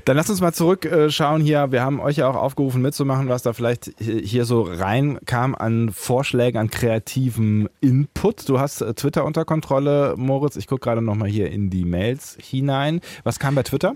Dann 0.04 0.16
lasst 0.16 0.30
uns 0.30 0.40
mal 0.40 0.52
zurückschauen 0.52 1.40
hier. 1.40 1.73
Wir 1.73 1.82
haben 1.82 2.00
euch 2.00 2.16
ja 2.16 2.28
auch 2.28 2.37
aufgerufen 2.37 2.82
mitzumachen, 2.82 3.28
was 3.28 3.42
da 3.42 3.52
vielleicht 3.52 3.92
hier 3.99 4.44
so 4.44 4.62
reinkam 4.62 5.54
an 5.54 5.90
Vorschlägen, 5.92 6.58
an 6.58 6.70
kreativem 6.70 7.68
Input. 7.80 8.49
Du 8.49 8.58
hast 8.58 8.82
äh, 8.82 8.94
Twitter 8.94 9.25
unter 9.25 9.44
Kontrolle, 9.44 10.14
Moritz. 10.16 10.56
Ich 10.56 10.66
gucke 10.66 10.84
gerade 10.84 11.02
nochmal 11.02 11.28
hier 11.28 11.50
in 11.50 11.70
die 11.70 11.84
Mails 11.84 12.37
hinein. 12.40 13.00
Was 13.23 13.38
kam 13.38 13.54
bei 13.54 13.62
Twitter? 13.62 13.94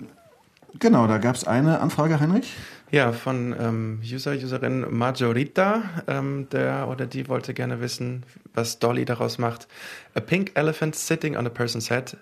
Genau, 0.78 1.06
da 1.06 1.18
gab 1.18 1.34
es 1.34 1.46
eine 1.46 1.80
Anfrage, 1.80 2.20
Heinrich. 2.20 2.54
Ja, 2.90 3.12
von 3.12 3.54
ähm, 3.58 4.00
User, 4.02 4.32
Userin 4.32 4.86
Majorita, 4.90 5.82
ähm, 6.06 6.48
der 6.50 6.88
oder 6.88 7.06
die 7.06 7.28
wollte 7.28 7.52
gerne 7.52 7.80
wissen, 7.80 8.24
was 8.54 8.78
Dolly 8.78 9.04
daraus 9.04 9.38
macht. 9.38 9.68
A 10.14 10.20
pink 10.20 10.52
elephant 10.54 10.96
sitting 10.96 11.36
on 11.36 11.46
a 11.46 11.50
person's 11.50 11.90
head, 11.90 12.16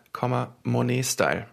Monet-Style. 0.64 1.46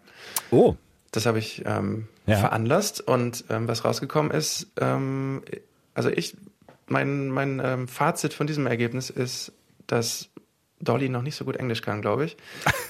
Oh. 0.51 0.75
Das 1.12 1.25
habe 1.27 1.38
ich 1.38 1.63
ähm, 1.65 2.08
ja. 2.25 2.38
veranlasst 2.38 3.01
und 3.01 3.46
ähm, 3.50 3.67
was 3.67 3.86
rausgekommen 3.86 4.32
ist, 4.32 4.67
ähm, 4.79 5.43
also 5.93 6.10
ich, 6.10 6.36
mein, 6.88 7.29
mein 7.29 7.62
ähm, 7.63 7.88
Fazit 7.88 8.34
von 8.34 8.48
diesem 8.48 8.65
Ergebnis 8.65 9.10
ist, 9.12 9.51
dass 9.86 10.29
Dolly 10.84 11.10
noch 11.10 11.22
nicht 11.22 11.36
so 11.36 11.46
gut 11.46 11.58
Englisch 11.58 11.82
kann, 11.82 12.02
glaube 12.02 12.25
ich. 12.25 12.38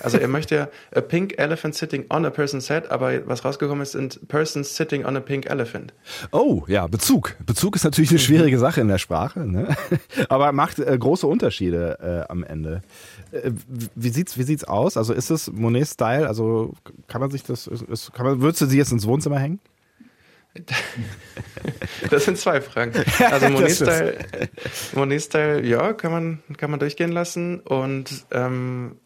Also 0.01 0.17
er 0.17 0.27
möchte 0.27 0.69
a 0.93 1.01
pink 1.01 1.35
elephant 1.37 1.75
sitting 1.75 2.05
on 2.09 2.25
a 2.25 2.29
person's 2.29 2.69
head, 2.69 2.91
aber 2.91 3.25
was 3.27 3.45
rausgekommen 3.45 3.81
ist, 3.81 3.93
sind 3.93 4.27
persons 4.27 4.75
sitting 4.75 5.05
on 5.05 5.15
a 5.15 5.19
pink 5.19 5.45
elephant. 5.47 5.93
Oh, 6.31 6.63
ja, 6.67 6.87
Bezug. 6.87 7.35
Bezug 7.45 7.75
ist 7.75 7.83
natürlich 7.83 8.09
eine 8.09 8.19
schwierige 8.19 8.59
Sache 8.59 8.81
in 8.81 8.87
der 8.87 8.97
Sprache, 8.97 9.41
ne? 9.41 9.75
aber 10.29 10.51
macht 10.51 10.79
äh, 10.79 10.97
große 10.97 11.27
Unterschiede 11.27 12.25
äh, 12.27 12.31
am 12.31 12.43
Ende. 12.43 12.81
Äh, 13.31 13.51
wie 13.95 14.09
sieht's, 14.09 14.37
wie 14.37 14.43
sieht's 14.43 14.63
aus? 14.63 14.97
Also 14.97 15.13
ist 15.13 15.29
es 15.29 15.51
Monet-Style? 15.51 16.27
Also 16.27 16.73
kann 17.07 17.21
man 17.21 17.31
sich 17.31 17.43
das, 17.43 17.67
ist, 17.67 18.13
kann 18.13 18.25
man, 18.25 18.41
würdest 18.41 18.61
du 18.61 18.65
sie 18.65 18.77
jetzt 18.77 18.91
ins 18.91 19.07
Wohnzimmer 19.07 19.39
hängen? 19.39 19.59
Das 22.09 22.25
sind 22.25 22.37
zwei 22.37 22.61
Fragen. 22.61 22.93
Also 23.19 23.49
Monet-Style, 23.49 24.17
Monet-Style, 24.93 25.65
ja, 25.65 25.93
kann 25.93 26.11
man, 26.11 26.43
kann 26.57 26.69
man 26.69 26.79
durchgehen 26.79 27.11
lassen. 27.11 27.59
Und 27.61 28.25
ähm, 28.31 28.97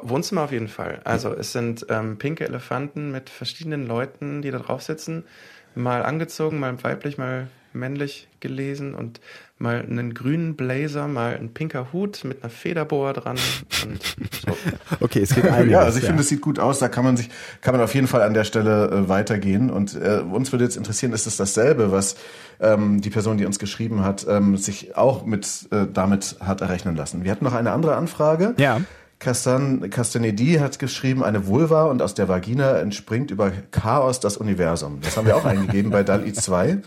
Wohnzimmer 0.00 0.42
auf 0.42 0.52
jeden 0.52 0.68
Fall. 0.68 1.00
Also 1.04 1.34
es 1.34 1.52
sind 1.52 1.86
ähm, 1.88 2.18
pinke 2.18 2.44
Elefanten 2.44 3.12
mit 3.12 3.30
verschiedenen 3.30 3.86
Leuten, 3.86 4.42
die 4.42 4.50
da 4.50 4.58
drauf 4.58 4.82
sitzen. 4.82 5.24
Mal 5.74 6.02
angezogen, 6.02 6.60
mal 6.60 6.82
weiblich, 6.82 7.18
mal 7.18 7.48
männlich 7.74 8.28
gelesen 8.40 8.94
und 8.94 9.20
mal 9.58 9.80
einen 9.80 10.12
grünen 10.12 10.56
Blazer, 10.56 11.06
mal 11.08 11.36
ein 11.36 11.54
pinker 11.54 11.92
Hut 11.92 12.24
mit 12.24 12.42
einer 12.42 12.50
Federboa 12.50 13.12
dran 13.12 13.38
und 13.84 14.02
so. 14.02 14.56
Okay, 15.00 15.20
es 15.20 15.34
geht 15.34 15.44
einiges. 15.46 15.72
Ja, 15.72 15.80
also 15.80 15.98
ich 15.98 16.04
ja. 16.04 16.08
finde, 16.08 16.22
es 16.22 16.28
sieht 16.28 16.40
gut 16.40 16.58
aus. 16.58 16.78
Da 16.80 16.88
kann 16.88 17.04
man 17.04 17.16
sich, 17.16 17.30
kann 17.60 17.74
man 17.74 17.80
auf 17.80 17.94
jeden 17.94 18.06
Fall 18.06 18.22
an 18.22 18.34
der 18.34 18.44
Stelle 18.44 18.90
äh, 18.90 19.08
weitergehen. 19.08 19.70
Und 19.70 19.94
äh, 19.94 20.18
uns 20.18 20.52
würde 20.52 20.64
jetzt 20.64 20.76
interessieren, 20.76 21.12
ist 21.12 21.26
es 21.26 21.36
dasselbe, 21.36 21.92
was 21.92 22.16
ähm, 22.60 23.00
die 23.00 23.10
Person, 23.10 23.38
die 23.38 23.46
uns 23.46 23.58
geschrieben 23.58 24.04
hat, 24.04 24.26
ähm, 24.28 24.56
sich 24.56 24.96
auch 24.96 25.24
mit 25.24 25.68
äh, 25.70 25.86
damit 25.92 26.36
hat 26.40 26.60
errechnen 26.60 26.96
lassen. 26.96 27.24
Wir 27.24 27.30
hatten 27.30 27.44
noch 27.44 27.54
eine 27.54 27.72
andere 27.72 27.96
Anfrage. 27.96 28.54
Ja. 28.58 28.80
Castan, 29.22 29.88
Castanedi 29.88 30.54
hat 30.54 30.80
geschrieben, 30.80 31.22
eine 31.22 31.46
Vulva 31.46 31.84
und 31.84 32.02
aus 32.02 32.14
der 32.14 32.28
Vagina 32.28 32.78
entspringt 32.78 33.30
über 33.30 33.52
Chaos 33.70 34.18
das 34.18 34.36
Universum. 34.36 34.98
Das 35.00 35.16
haben 35.16 35.28
wir 35.28 35.36
auch 35.36 35.44
eingegeben 35.44 35.92
bei 35.92 36.02
DALI 36.02 36.32
2. 36.32 36.78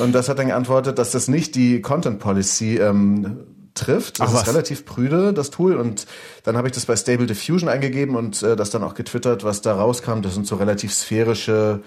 Und 0.00 0.14
das 0.14 0.30
hat 0.30 0.38
dann 0.38 0.46
geantwortet, 0.46 0.98
dass 0.98 1.10
das 1.10 1.28
nicht 1.28 1.54
die 1.54 1.82
Content 1.82 2.18
Policy 2.18 2.78
ähm, 2.78 3.40
trifft. 3.74 4.20
Das 4.20 4.28
Ach, 4.28 4.32
ist 4.32 4.40
was? 4.40 4.48
relativ 4.48 4.86
prüde, 4.86 5.34
das 5.34 5.50
Tool. 5.50 5.76
Und 5.76 6.06
dann 6.44 6.56
habe 6.56 6.66
ich 6.66 6.72
das 6.72 6.86
bei 6.86 6.96
Stable 6.96 7.26
Diffusion 7.26 7.68
eingegeben 7.68 8.16
und 8.16 8.42
äh, 8.42 8.56
das 8.56 8.70
dann 8.70 8.82
auch 8.82 8.94
getwittert, 8.94 9.44
was 9.44 9.60
da 9.60 9.74
rauskam. 9.74 10.22
Das 10.22 10.32
sind 10.32 10.46
so 10.46 10.56
relativ 10.56 10.94
sphärische 10.94 11.82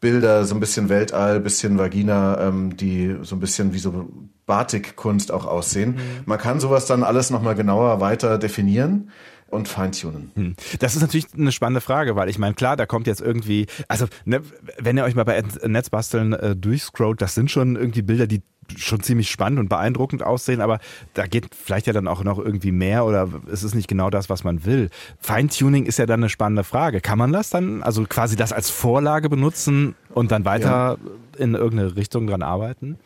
Bilder, 0.00 0.44
so 0.44 0.54
ein 0.54 0.60
bisschen 0.60 0.88
Weltall, 0.88 1.40
bisschen 1.40 1.78
Vagina, 1.78 2.40
ähm, 2.40 2.76
die 2.76 3.16
so 3.22 3.36
ein 3.36 3.40
bisschen 3.40 3.74
wie 3.74 3.78
so 3.78 4.08
Batikkunst 4.46 5.30
auch 5.30 5.46
aussehen. 5.46 5.96
Man 6.26 6.38
kann 6.38 6.58
sowas 6.58 6.86
dann 6.86 7.02
alles 7.02 7.30
nochmal 7.30 7.54
genauer 7.54 8.00
weiter 8.00 8.38
definieren 8.38 9.10
und 9.50 9.68
feintunen. 9.68 10.30
Hm. 10.34 10.54
Das 10.78 10.94
ist 10.94 11.02
natürlich 11.02 11.26
eine 11.36 11.52
spannende 11.52 11.80
Frage, 11.80 12.16
weil 12.16 12.28
ich 12.28 12.38
meine, 12.38 12.54
klar, 12.54 12.76
da 12.76 12.86
kommt 12.86 13.06
jetzt 13.06 13.20
irgendwie, 13.20 13.66
also 13.88 14.06
ne, 14.24 14.40
wenn 14.78 14.96
ihr 14.96 15.04
euch 15.04 15.14
mal 15.14 15.24
bei 15.24 15.42
Netzbasteln 15.66 16.32
äh, 16.32 16.56
durchscrollt, 16.56 17.20
das 17.20 17.34
sind 17.34 17.50
schon 17.50 17.76
irgendwie 17.76 18.02
Bilder, 18.02 18.26
die 18.26 18.42
schon 18.76 19.00
ziemlich 19.00 19.30
spannend 19.30 19.58
und 19.58 19.68
beeindruckend 19.68 20.22
aussehen, 20.22 20.60
aber 20.60 20.78
da 21.14 21.26
geht 21.26 21.54
vielleicht 21.54 21.86
ja 21.86 21.92
dann 21.92 22.08
auch 22.08 22.24
noch 22.24 22.38
irgendwie 22.38 22.72
mehr 22.72 23.04
oder 23.04 23.28
es 23.50 23.62
ist 23.62 23.74
nicht 23.74 23.88
genau 23.88 24.10
das, 24.10 24.28
was 24.30 24.44
man 24.44 24.64
will. 24.64 24.90
Feintuning 25.18 25.86
ist 25.86 25.98
ja 25.98 26.06
dann 26.06 26.20
eine 26.20 26.28
spannende 26.28 26.64
Frage. 26.64 27.00
Kann 27.00 27.18
man 27.18 27.32
das 27.32 27.50
dann, 27.50 27.82
also 27.82 28.04
quasi 28.04 28.36
das 28.36 28.52
als 28.52 28.70
Vorlage 28.70 29.28
benutzen 29.28 29.94
und 30.14 30.30
dann 30.32 30.44
weiter 30.44 30.98
in 31.38 31.54
irgendeine 31.54 31.96
Richtung 31.96 32.26
dran 32.26 32.42
arbeiten? 32.42 32.98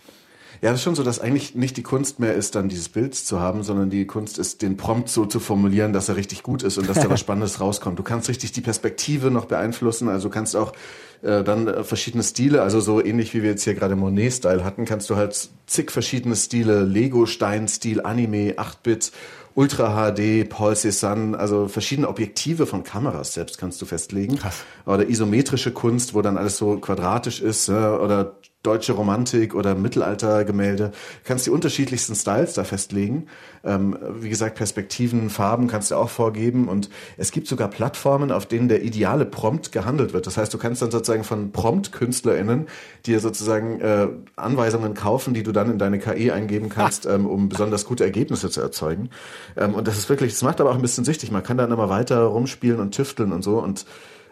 Ja, 0.65 0.71
das 0.71 0.81
ist 0.81 0.85
schon 0.85 0.95
so, 0.95 1.03
dass 1.03 1.21
eigentlich 1.21 1.55
nicht 1.55 1.77
die 1.77 1.83
Kunst 1.83 2.21
mehr 2.21 2.33
ist, 2.33 2.55
dann 2.55 2.71
dieses 2.71 2.89
Bild 2.89 3.15
zu 3.15 3.39
haben, 3.39 3.63
sondern 3.63 3.91
die 3.91 4.07
Kunst 4.07 4.39
ist, 4.39 4.63
den 4.63 4.79
Prompt 4.79 5.11
so 5.11 5.27
zu 5.27 5.39
formulieren, 5.39 5.93
dass 5.93 6.09
er 6.09 6.17
richtig 6.17 6.43
gut 6.43 6.63
ist 6.63 6.79
und 6.79 6.89
dass 6.89 7.01
da 7.01 7.11
was 7.11 7.21
Spannendes 7.25 7.61
rauskommt. 7.61 7.99
Du 7.99 8.03
kannst 8.03 8.31
richtig 8.31 8.53
die 8.53 8.63
Perspektive 8.63 9.31
noch 9.31 9.45
beeinflussen, 9.45 10.09
also 10.09 10.29
du 10.29 10.33
kannst 10.33 10.57
auch 10.57 10.73
äh, 11.21 11.45
dann 11.45 11.69
äh, 11.69 11.85
verschiedene 11.85 12.25
Stile, 12.25 12.63
also 12.63 12.81
so 12.81 13.05
ähnlich 13.05 13.35
wie 13.35 13.43
wir 13.43 13.51
jetzt 13.51 13.65
hier 13.65 13.75
gerade 13.75 13.95
Monet-Style 13.95 14.65
hatten, 14.65 14.87
kannst 14.87 15.11
du 15.11 15.17
halt 15.17 15.51
zig 15.67 15.91
verschiedene 15.91 16.35
Stile, 16.35 16.83
Lego-Stein-Stil, 16.83 18.01
Anime, 18.01 18.55
8-Bit, 18.55 19.13
Ultra 19.55 20.13
HD, 20.13 20.49
Paul 20.49 20.73
Cézanne, 20.73 21.37
also 21.37 21.69
verschiedene 21.69 22.09
Objektive 22.09 22.65
von 22.65 22.85
Kameras 22.85 23.35
selbst 23.35 23.59
kannst 23.59 23.83
du 23.83 23.85
festlegen. 23.85 24.37
Krass. 24.37 24.65
Oder 24.87 25.11
isometrische 25.11 25.73
Kunst, 25.73 26.15
wo 26.15 26.23
dann 26.23 26.39
alles 26.39 26.57
so 26.57 26.79
quadratisch 26.79 27.43
ist, 27.43 27.69
oder 27.69 28.37
deutsche 28.65 28.95
Romantik 28.95 29.55
oder 29.55 29.75
Mittelaltergemälde. 29.75 30.91
Kannst 31.23 31.47
die 31.47 31.51
unterschiedlichsten 31.51 32.15
Styles 32.15 32.55
da 32.55 32.65
festlegen. 32.65 33.27
Ähm, 33.63 33.97
wie 34.19 34.31
gesagt, 34.31 34.57
Perspektiven, 34.57 35.31
Farben 35.31 35.69
kannst 35.69 35.91
du 35.91 35.97
auch 35.97 36.09
vorgeben. 36.09 36.67
Und 36.69 36.89
es 37.19 37.31
gibt 37.31 37.47
sogar 37.47 37.69
Plattformen, 37.69 38.33
auf 38.33 38.47
denen 38.47 38.69
der 38.69 38.83
ideale 38.83 39.27
Prompt 39.27 39.71
gehandelt 39.71 40.15
wird. 40.15 40.27
Das 40.27 40.39
heißt, 40.39 40.53
du 40.53 40.59
kannst 40.59 40.81
dann 40.81 40.91
sozusagen 40.91 41.25
von 41.25 41.53
Prompt-KünstlerInnen 41.53 42.67
dir 43.05 43.21
sozusagen 43.21 43.81
äh, 43.81 44.09
Anweisungen 44.35 44.95
kaufen, 44.95 45.35
die 45.35 45.43
du 45.43 45.53
dann 45.53 45.71
in 45.71 45.79
deine 45.79 45.99
KI 45.99 46.31
eingeben 46.31 46.71
kannst, 46.71 47.05
ähm, 47.05 47.27
um 47.27 47.51
besonders 47.51 47.85
gute 47.85 48.05
Ergebnisse 48.05 48.49
zu 48.49 48.63
erzeugen. 48.63 49.11
Ähm, 49.57 49.75
und 49.75 49.87
das 49.87 49.99
ist 49.99 50.09
wirklich, 50.09 50.33
das 50.33 50.43
macht 50.43 50.63
aber 50.63 50.71
auch 50.71 50.77
ein 50.77 50.83
bisschen 50.83 51.05
süchtig. 51.05 51.31
Man 51.31 51.43
kann 51.43 51.59
dann 51.59 51.71
immer 51.71 51.91
weiter 51.91 52.23
rumspielen 52.23 52.81
und 52.81 52.93
tüfteln 52.95 53.33
und 53.33 53.43
so. 53.43 53.59
Und 53.59 53.85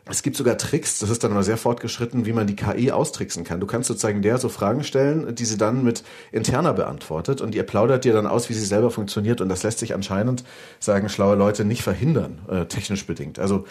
es 0.04 0.23
gibt 0.23 0.37
sogar 0.37 0.59
Tricks, 0.59 0.99
das 0.99 1.11
ist 1.11 1.23
dann 1.23 1.30
aber 1.30 1.44
sehr 1.44 1.56
fortgeschritten, 1.56 2.26
wie 2.26 2.32
man 2.32 2.49
die 2.49 2.56
KI 2.56 2.90
austricksen 2.90 3.44
kann. 3.44 3.61
Du 3.61 3.66
kannst 3.66 3.87
sozusagen 3.87 4.21
der 4.21 4.38
so 4.38 4.49
Fragen 4.49 4.82
stellen, 4.82 5.35
die 5.35 5.44
sie 5.44 5.56
dann 5.56 5.85
mit 5.85 6.02
interner 6.32 6.73
beantwortet 6.73 7.40
und 7.40 7.54
ihr 7.54 7.62
plaudert 7.62 8.04
dir 8.04 8.12
dann 8.12 8.26
aus, 8.26 8.49
wie 8.49 8.54
sie 8.54 8.64
selber 8.64 8.90
funktioniert 8.90 9.40
und 9.40 9.49
das 9.49 9.62
lässt 9.62 9.78
sich 9.78 9.94
anscheinend, 9.94 10.42
sagen 10.80 11.09
schlaue 11.09 11.37
Leute, 11.37 11.64
nicht 11.64 11.82
verhindern, 11.82 12.40
äh, 12.49 12.64
technisch 12.66 13.06
bedingt. 13.06 13.38
Also 13.38 13.64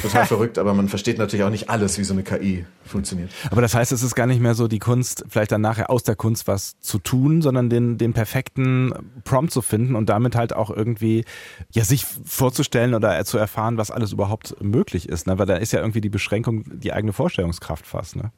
total 0.00 0.26
verrückt, 0.26 0.58
aber 0.58 0.74
man 0.74 0.88
versteht 0.88 1.18
natürlich 1.18 1.44
auch 1.44 1.50
nicht 1.50 1.68
alles, 1.68 1.98
wie 1.98 2.04
so 2.04 2.14
eine 2.14 2.22
KI 2.22 2.64
funktioniert. 2.84 3.30
Aber 3.50 3.60
das 3.60 3.74
heißt, 3.74 3.92
es 3.92 4.02
ist 4.02 4.14
gar 4.14 4.26
nicht 4.26 4.40
mehr 4.40 4.54
so 4.54 4.68
die 4.68 4.78
Kunst, 4.78 5.24
vielleicht 5.28 5.52
dann 5.52 5.60
nachher 5.60 5.90
aus 5.90 6.02
der 6.02 6.16
Kunst 6.16 6.46
was 6.46 6.78
zu 6.80 6.98
tun, 6.98 7.42
sondern 7.42 7.68
den, 7.68 7.98
den 7.98 8.12
perfekten 8.12 8.92
Prompt 9.24 9.52
zu 9.52 9.62
finden 9.62 9.94
und 9.94 10.08
damit 10.08 10.36
halt 10.36 10.54
auch 10.54 10.70
irgendwie 10.70 11.24
ja 11.70 11.84
sich 11.84 12.06
vorzustellen 12.24 12.94
oder 12.94 13.24
zu 13.24 13.38
erfahren, 13.38 13.76
was 13.76 13.90
alles 13.90 14.12
überhaupt 14.12 14.56
möglich 14.62 15.08
ist. 15.08 15.26
Ne? 15.26 15.38
Weil 15.38 15.46
da 15.46 15.56
ist 15.56 15.72
ja 15.72 15.80
irgendwie 15.80 16.00
die 16.00 16.10
Beschränkung 16.10 16.64
die 16.80 16.92
eigene 16.92 17.12
Vorstellungskraft 17.12 17.86
fast. 17.86 18.16
Ne? 18.16 18.32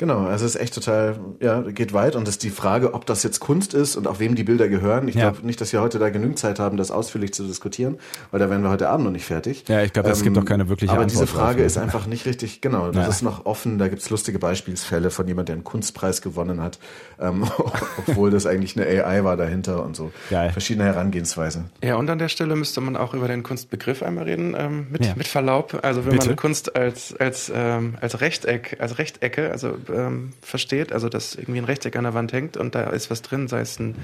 Genau, 0.00 0.24
also 0.24 0.46
es 0.46 0.54
ist 0.54 0.60
echt 0.62 0.72
total, 0.72 1.20
ja, 1.40 1.60
geht 1.60 1.92
weit 1.92 2.16
und 2.16 2.22
es 2.26 2.36
ist 2.36 2.42
die 2.42 2.48
Frage, 2.48 2.94
ob 2.94 3.04
das 3.04 3.22
jetzt 3.22 3.38
Kunst 3.38 3.74
ist 3.74 3.96
und 3.96 4.06
auch 4.06 4.18
wem 4.18 4.34
die 4.34 4.44
Bilder 4.44 4.66
gehören. 4.70 5.08
Ich 5.08 5.14
Ja. 5.14 5.28
glaube 5.28 5.46
nicht, 5.46 5.60
dass 5.60 5.74
wir 5.74 5.82
heute 5.82 5.98
da 5.98 6.08
genügend 6.08 6.38
Zeit 6.38 6.58
haben, 6.58 6.78
das 6.78 6.90
ausführlich 6.90 7.34
zu 7.34 7.44
diskutieren, 7.46 7.98
weil 8.30 8.40
da 8.40 8.48
wären 8.48 8.62
wir 8.62 8.70
heute 8.70 8.88
Abend 8.88 9.04
noch 9.04 9.12
nicht 9.12 9.26
fertig. 9.26 9.64
Ja, 9.68 9.82
ich 9.82 9.92
glaube, 9.92 10.08
es 10.08 10.22
gibt 10.22 10.38
auch 10.38 10.46
keine 10.46 10.70
wirkliche 10.70 10.90
Aber 10.94 11.02
Antwort 11.02 11.24
diese 11.24 11.26
Frage 11.26 11.58
drauf. 11.58 11.66
ist 11.66 11.76
einfach 11.76 12.06
nicht 12.06 12.24
richtig, 12.24 12.62
genau, 12.62 12.86
das 12.92 12.96
Ja. 13.04 13.10
ist 13.10 13.20
noch 13.20 13.44
offen, 13.44 13.76
da 13.78 13.88
gibt's 13.88 14.08
lustige 14.08 14.38
Beispielsfälle 14.38 15.10
von 15.10 15.28
jemand, 15.28 15.50
der 15.50 15.56
einen 15.56 15.64
Kunstpreis 15.64 16.22
gewonnen 16.22 16.62
hat, 16.62 16.78
ähm, 17.20 17.44
obwohl 17.98 18.30
das 18.30 18.46
eigentlich 18.46 18.80
eine 18.80 18.86
AI 19.04 19.22
war 19.22 19.36
dahinter 19.36 19.84
und 19.84 19.96
so. 19.96 20.12
Geil. 20.30 20.50
Verschiedene 20.52 20.86
Herangehensweisen. 20.86 21.66
Ja, 21.84 21.96
und 21.96 22.08
an 22.08 22.18
der 22.18 22.30
Stelle 22.30 22.56
müsste 22.56 22.80
man 22.80 22.96
auch 22.96 23.12
über 23.12 23.28
den 23.28 23.42
Kunstbegriff 23.42 24.02
einmal 24.02 24.24
reden, 24.24 24.56
ähm, 24.58 24.86
mit, 24.90 25.04
Ja. 25.04 25.12
mit 25.14 25.26
Verlaub. 25.28 25.78
Also 25.82 26.06
wenn 26.06 26.12
Bitte? 26.12 26.28
man 26.28 26.36
Kunst 26.36 26.74
als, 26.74 27.14
als, 27.20 27.52
ähm, 27.54 27.96
als 28.00 28.22
Rechteck, 28.22 28.78
als 28.80 28.96
Rechtecke, 28.96 29.50
also 29.50 29.76
ähm, 29.94 30.32
versteht, 30.42 30.92
also 30.92 31.08
dass 31.08 31.34
irgendwie 31.34 31.58
ein 31.60 31.64
Rechteck 31.64 31.96
an 31.96 32.04
der 32.04 32.14
Wand 32.14 32.32
hängt 32.32 32.56
und 32.56 32.74
da 32.74 32.84
ist 32.90 33.10
was 33.10 33.22
drin, 33.22 33.48
sei 33.48 33.60
es 33.60 33.78
ein, 33.78 33.94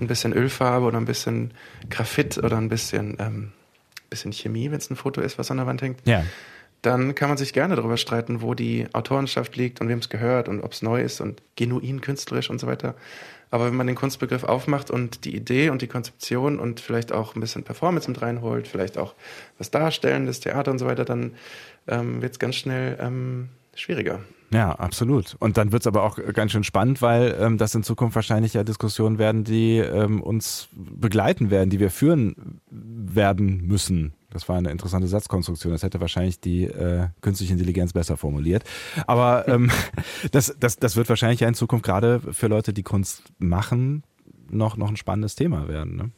ein 0.00 0.06
bisschen 0.06 0.32
Ölfarbe 0.32 0.86
oder 0.86 0.98
ein 0.98 1.04
bisschen 1.06 1.52
Graphit 1.90 2.38
oder 2.38 2.56
ein 2.56 2.68
bisschen, 2.68 3.16
ähm, 3.20 3.52
bisschen 4.10 4.32
Chemie, 4.32 4.70
wenn 4.70 4.78
es 4.78 4.90
ein 4.90 4.96
Foto 4.96 5.20
ist, 5.20 5.38
was 5.38 5.50
an 5.50 5.56
der 5.58 5.66
Wand 5.66 5.82
hängt, 5.82 6.00
Ja. 6.06 6.24
dann 6.82 7.14
kann 7.14 7.28
man 7.28 7.38
sich 7.38 7.52
gerne 7.52 7.76
darüber 7.76 7.96
streiten, 7.96 8.42
wo 8.42 8.54
die 8.54 8.86
Autorenschaft 8.92 9.56
liegt 9.56 9.80
und 9.80 9.88
wem 9.88 9.98
es 10.00 10.08
gehört 10.08 10.48
und 10.48 10.60
ob 10.62 10.72
es 10.72 10.82
neu 10.82 11.00
ist 11.02 11.20
und 11.20 11.40
genuin 11.56 12.00
künstlerisch 12.00 12.50
und 12.50 12.58
so 12.60 12.66
weiter. 12.66 12.94
Aber 13.50 13.66
wenn 13.66 13.74
man 13.74 13.86
den 13.86 13.96
Kunstbegriff 13.96 14.44
aufmacht 14.44 14.90
und 14.90 15.26
die 15.26 15.36
Idee 15.36 15.68
und 15.68 15.82
die 15.82 15.86
Konzeption 15.86 16.58
und 16.58 16.80
vielleicht 16.80 17.12
auch 17.12 17.34
ein 17.36 17.40
bisschen 17.40 17.64
Performance 17.64 18.10
mit 18.10 18.22
reinholt, 18.22 18.66
vielleicht 18.66 18.96
auch 18.96 19.14
was 19.58 19.70
Darstellendes, 19.70 20.40
Theater 20.40 20.70
und 20.70 20.78
so 20.78 20.86
weiter, 20.86 21.04
dann 21.04 21.34
ähm, 21.86 22.22
wird 22.22 22.32
es 22.32 22.38
ganz 22.38 22.56
schnell 22.56 22.96
ähm, 22.98 23.50
schwieriger. 23.74 24.20
Ja, 24.52 24.72
absolut. 24.72 25.36
Und 25.38 25.56
dann 25.56 25.72
wird's 25.72 25.86
aber 25.86 26.02
auch 26.02 26.18
ganz 26.34 26.52
schön 26.52 26.64
spannend, 26.64 27.00
weil 27.00 27.36
ähm, 27.40 27.56
das 27.56 27.74
in 27.74 27.82
Zukunft 27.82 28.14
wahrscheinlich 28.16 28.52
ja 28.52 28.64
Diskussionen 28.64 29.18
werden, 29.18 29.44
die 29.44 29.78
ähm, 29.78 30.22
uns 30.22 30.68
begleiten 30.72 31.50
werden, 31.50 31.70
die 31.70 31.80
wir 31.80 31.90
führen 31.90 32.60
werden 32.70 33.66
müssen. 33.66 34.12
Das 34.30 34.48
war 34.48 34.56
eine 34.56 34.70
interessante 34.70 35.08
Satzkonstruktion. 35.08 35.72
Das 35.72 35.82
hätte 35.82 36.00
wahrscheinlich 36.00 36.40
die 36.40 36.64
äh, 36.64 37.08
künstliche 37.22 37.54
Intelligenz 37.54 37.92
besser 37.94 38.16
formuliert. 38.16 38.64
Aber 39.06 39.48
ähm, 39.48 39.70
das, 40.32 40.54
das, 40.58 40.76
das 40.76 40.96
wird 40.96 41.08
wahrscheinlich 41.08 41.40
ja 41.40 41.48
in 41.48 41.54
Zukunft 41.54 41.84
gerade 41.84 42.20
für 42.20 42.48
Leute, 42.48 42.74
die 42.74 42.82
Kunst 42.82 43.22
machen, 43.38 44.02
noch, 44.50 44.76
noch 44.76 44.88
ein 44.88 44.96
spannendes 44.96 45.34
Thema 45.34 45.68
werden. 45.68 45.96
Ne? 45.96 46.10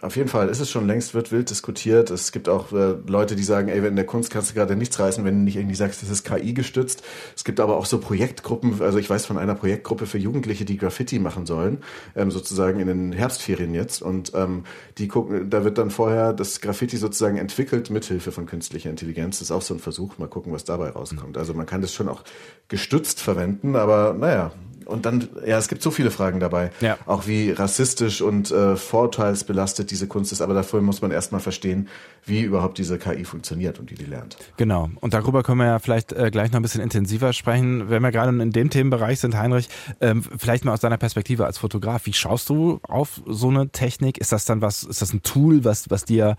Auf 0.00 0.16
jeden 0.16 0.28
Fall 0.28 0.48
ist 0.48 0.60
es 0.60 0.70
schon 0.70 0.86
längst, 0.86 1.14
wird 1.14 1.32
wild 1.32 1.50
diskutiert. 1.50 2.10
Es 2.10 2.30
gibt 2.30 2.48
auch 2.48 2.72
äh, 2.72 2.94
Leute, 3.06 3.34
die 3.34 3.42
sagen, 3.42 3.68
ey, 3.68 3.84
in 3.84 3.96
der 3.96 4.06
Kunst 4.06 4.30
kannst 4.30 4.50
du 4.50 4.54
gerade 4.54 4.76
nichts 4.76 4.98
reißen, 4.98 5.24
wenn 5.24 5.38
du 5.38 5.44
nicht 5.44 5.56
irgendwie 5.56 5.74
sagst, 5.74 6.02
das 6.02 6.10
ist 6.10 6.24
KI 6.24 6.54
gestützt. 6.54 7.02
Es 7.34 7.42
gibt 7.42 7.58
aber 7.58 7.76
auch 7.76 7.86
so 7.86 7.98
Projektgruppen, 7.98 8.80
also 8.80 8.98
ich 8.98 9.10
weiß 9.10 9.26
von 9.26 9.38
einer 9.38 9.56
Projektgruppe 9.56 10.06
für 10.06 10.18
Jugendliche, 10.18 10.64
die 10.64 10.76
Graffiti 10.76 11.18
machen 11.18 11.46
sollen, 11.46 11.78
ähm, 12.14 12.30
sozusagen 12.30 12.78
in 12.78 12.86
den 12.86 13.12
Herbstferien 13.12 13.74
jetzt. 13.74 14.00
Und 14.00 14.32
ähm, 14.34 14.64
die 14.98 15.08
gucken, 15.08 15.50
da 15.50 15.64
wird 15.64 15.78
dann 15.78 15.90
vorher 15.90 16.32
das 16.32 16.60
Graffiti 16.60 16.96
sozusagen 16.96 17.36
entwickelt 17.36 17.90
mithilfe 17.90 18.30
von 18.30 18.46
künstlicher 18.46 18.90
Intelligenz. 18.90 19.38
Das 19.38 19.48
ist 19.48 19.52
auch 19.52 19.62
so 19.62 19.74
ein 19.74 19.80
Versuch. 19.80 20.18
Mal 20.18 20.28
gucken, 20.28 20.52
was 20.52 20.64
dabei 20.64 20.90
rauskommt. 20.90 21.36
Also 21.36 21.54
man 21.54 21.66
kann 21.66 21.80
das 21.80 21.92
schon 21.92 22.08
auch 22.08 22.22
gestützt 22.68 23.20
verwenden, 23.20 23.74
aber 23.74 24.14
naja, 24.16 24.52
und 24.88 25.04
dann, 25.04 25.28
ja, 25.46 25.58
es 25.58 25.68
gibt 25.68 25.82
so 25.82 25.90
viele 25.90 26.10
Fragen 26.10 26.40
dabei. 26.40 26.70
Ja. 26.80 26.96
Auch 27.04 27.26
wie 27.26 27.50
rassistisch 27.50 28.22
und 28.22 28.50
äh, 28.50 28.74
vorurteilsbelastet 28.74 29.90
diese 29.90 30.06
Kunst 30.08 30.32
ist. 30.32 30.40
Aber 30.40 30.54
dafür 30.54 30.80
muss 30.80 31.02
man 31.02 31.10
erstmal 31.10 31.42
verstehen, 31.42 31.88
wie 32.24 32.40
überhaupt 32.40 32.78
diese 32.78 32.98
KI 32.98 33.24
funktioniert 33.24 33.78
und 33.78 33.90
wie 33.90 33.94
die 33.94 34.06
lernt. 34.06 34.38
Genau. 34.56 34.90
Und 35.00 35.12
darüber 35.12 35.42
können 35.42 35.58
wir 35.58 35.66
ja 35.66 35.78
vielleicht 35.78 36.12
äh, 36.12 36.30
gleich 36.30 36.52
noch 36.52 36.60
ein 36.60 36.62
bisschen 36.62 36.80
intensiver 36.80 37.34
sprechen. 37.34 37.90
Wenn 37.90 38.02
wir 38.02 38.10
gerade 38.10 38.30
in 38.30 38.50
dem 38.50 38.70
Themenbereich 38.70 39.20
sind, 39.20 39.36
Heinrich, 39.36 39.68
ähm, 40.00 40.22
vielleicht 40.22 40.64
mal 40.64 40.72
aus 40.72 40.80
deiner 40.80 40.98
Perspektive 40.98 41.44
als 41.44 41.58
Fotograf. 41.58 42.06
Wie 42.06 42.14
schaust 42.14 42.48
du 42.48 42.80
auf 42.82 43.20
so 43.26 43.48
eine 43.48 43.68
Technik? 43.68 44.16
Ist 44.16 44.32
das 44.32 44.46
dann 44.46 44.62
was, 44.62 44.84
ist 44.84 45.02
das 45.02 45.12
ein 45.12 45.22
Tool, 45.22 45.64
was, 45.64 45.90
was 45.90 46.06
dir 46.06 46.36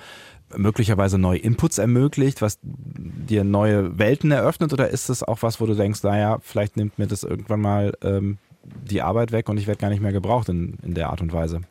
möglicherweise 0.55 1.17
neue 1.17 1.39
Inputs 1.39 1.77
ermöglicht, 1.77 2.41
was 2.41 2.59
dir 2.61 3.43
neue 3.43 3.97
Welten 3.97 4.31
eröffnet 4.31 4.73
oder 4.73 4.89
ist 4.89 5.09
es 5.09 5.23
auch 5.23 5.41
was, 5.41 5.61
wo 5.61 5.65
du 5.65 5.75
denkst, 5.75 6.03
naja, 6.03 6.39
vielleicht 6.41 6.77
nimmt 6.77 6.97
mir 6.99 7.07
das 7.07 7.23
irgendwann 7.23 7.61
mal 7.61 7.93
ähm, 8.01 8.37
die 8.63 9.01
Arbeit 9.01 9.31
weg 9.31 9.49
und 9.49 9.57
ich 9.57 9.67
werde 9.67 9.79
gar 9.79 9.89
nicht 9.89 10.01
mehr 10.01 10.11
gebraucht 10.11 10.49
in, 10.49 10.77
in 10.83 10.93
der 10.93 11.09
Art 11.09 11.21
und 11.21 11.33
Weise? 11.33 11.61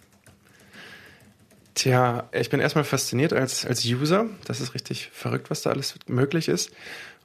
Tja, 1.74 2.28
ich 2.32 2.50
bin 2.50 2.60
erstmal 2.60 2.84
fasziniert 2.84 3.32
als, 3.32 3.64
als 3.64 3.84
User. 3.84 4.26
Das 4.44 4.60
ist 4.60 4.74
richtig 4.74 5.10
verrückt, 5.12 5.48
was 5.50 5.62
da 5.62 5.70
alles 5.70 5.94
möglich 6.08 6.48
ist. 6.48 6.72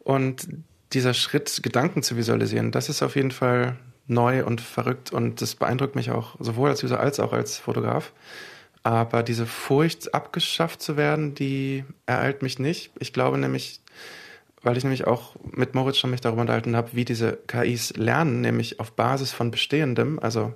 Und 0.04 0.48
dieser 0.94 1.16
Schritt, 1.16 1.62
Gedanken 1.63 2.04
zu 2.04 2.18
visualisieren, 2.18 2.72
das 2.72 2.89
ist 2.89 3.02
auf 3.02 3.16
jeden 3.16 3.32
Fall 3.32 3.78
neu 4.06 4.46
und 4.46 4.62
verrückt 4.62 5.12
und 5.12 5.42
das 5.42 5.56
beeindruckt 5.56 5.96
mich 5.96 6.12
auch 6.12 6.36
sowohl 6.39 6.70
als 6.70 6.84
User 6.84 7.00
als 7.00 7.20
auch 7.20 7.34
als 7.34 7.58
Fotograf. 7.58 8.12
Aber 8.84 9.24
diese 9.24 9.46
Furcht, 9.46 10.13
abgeschafft 10.13 10.82
zu 10.82 10.98
werden, 10.98 11.36
die 11.36 11.86
ereilt 12.06 12.41
mich 12.41 12.60
nicht. 12.60 12.91
Ich 13.00 13.13
glaube 13.13 13.38
nämlich, 13.38 13.80
weil 14.62 14.76
ich 14.76 14.84
nämlich 14.84 15.08
auch 15.08 15.36
mit 15.52 15.74
Moritz 15.74 15.98
schon 15.98 16.12
mich 16.12 16.19
darüber 16.19 16.41
unterhalten 16.41 16.76
habe, 16.76 16.89
wie 16.91 17.06
diese 17.06 17.38
KIs 17.48 17.96
lernen, 17.96 18.41
nämlich 18.41 18.82
auf 18.82 18.91
Basis 18.91 19.32
von 19.32 19.52
Bestehendem. 19.52 20.19
Also 20.19 20.54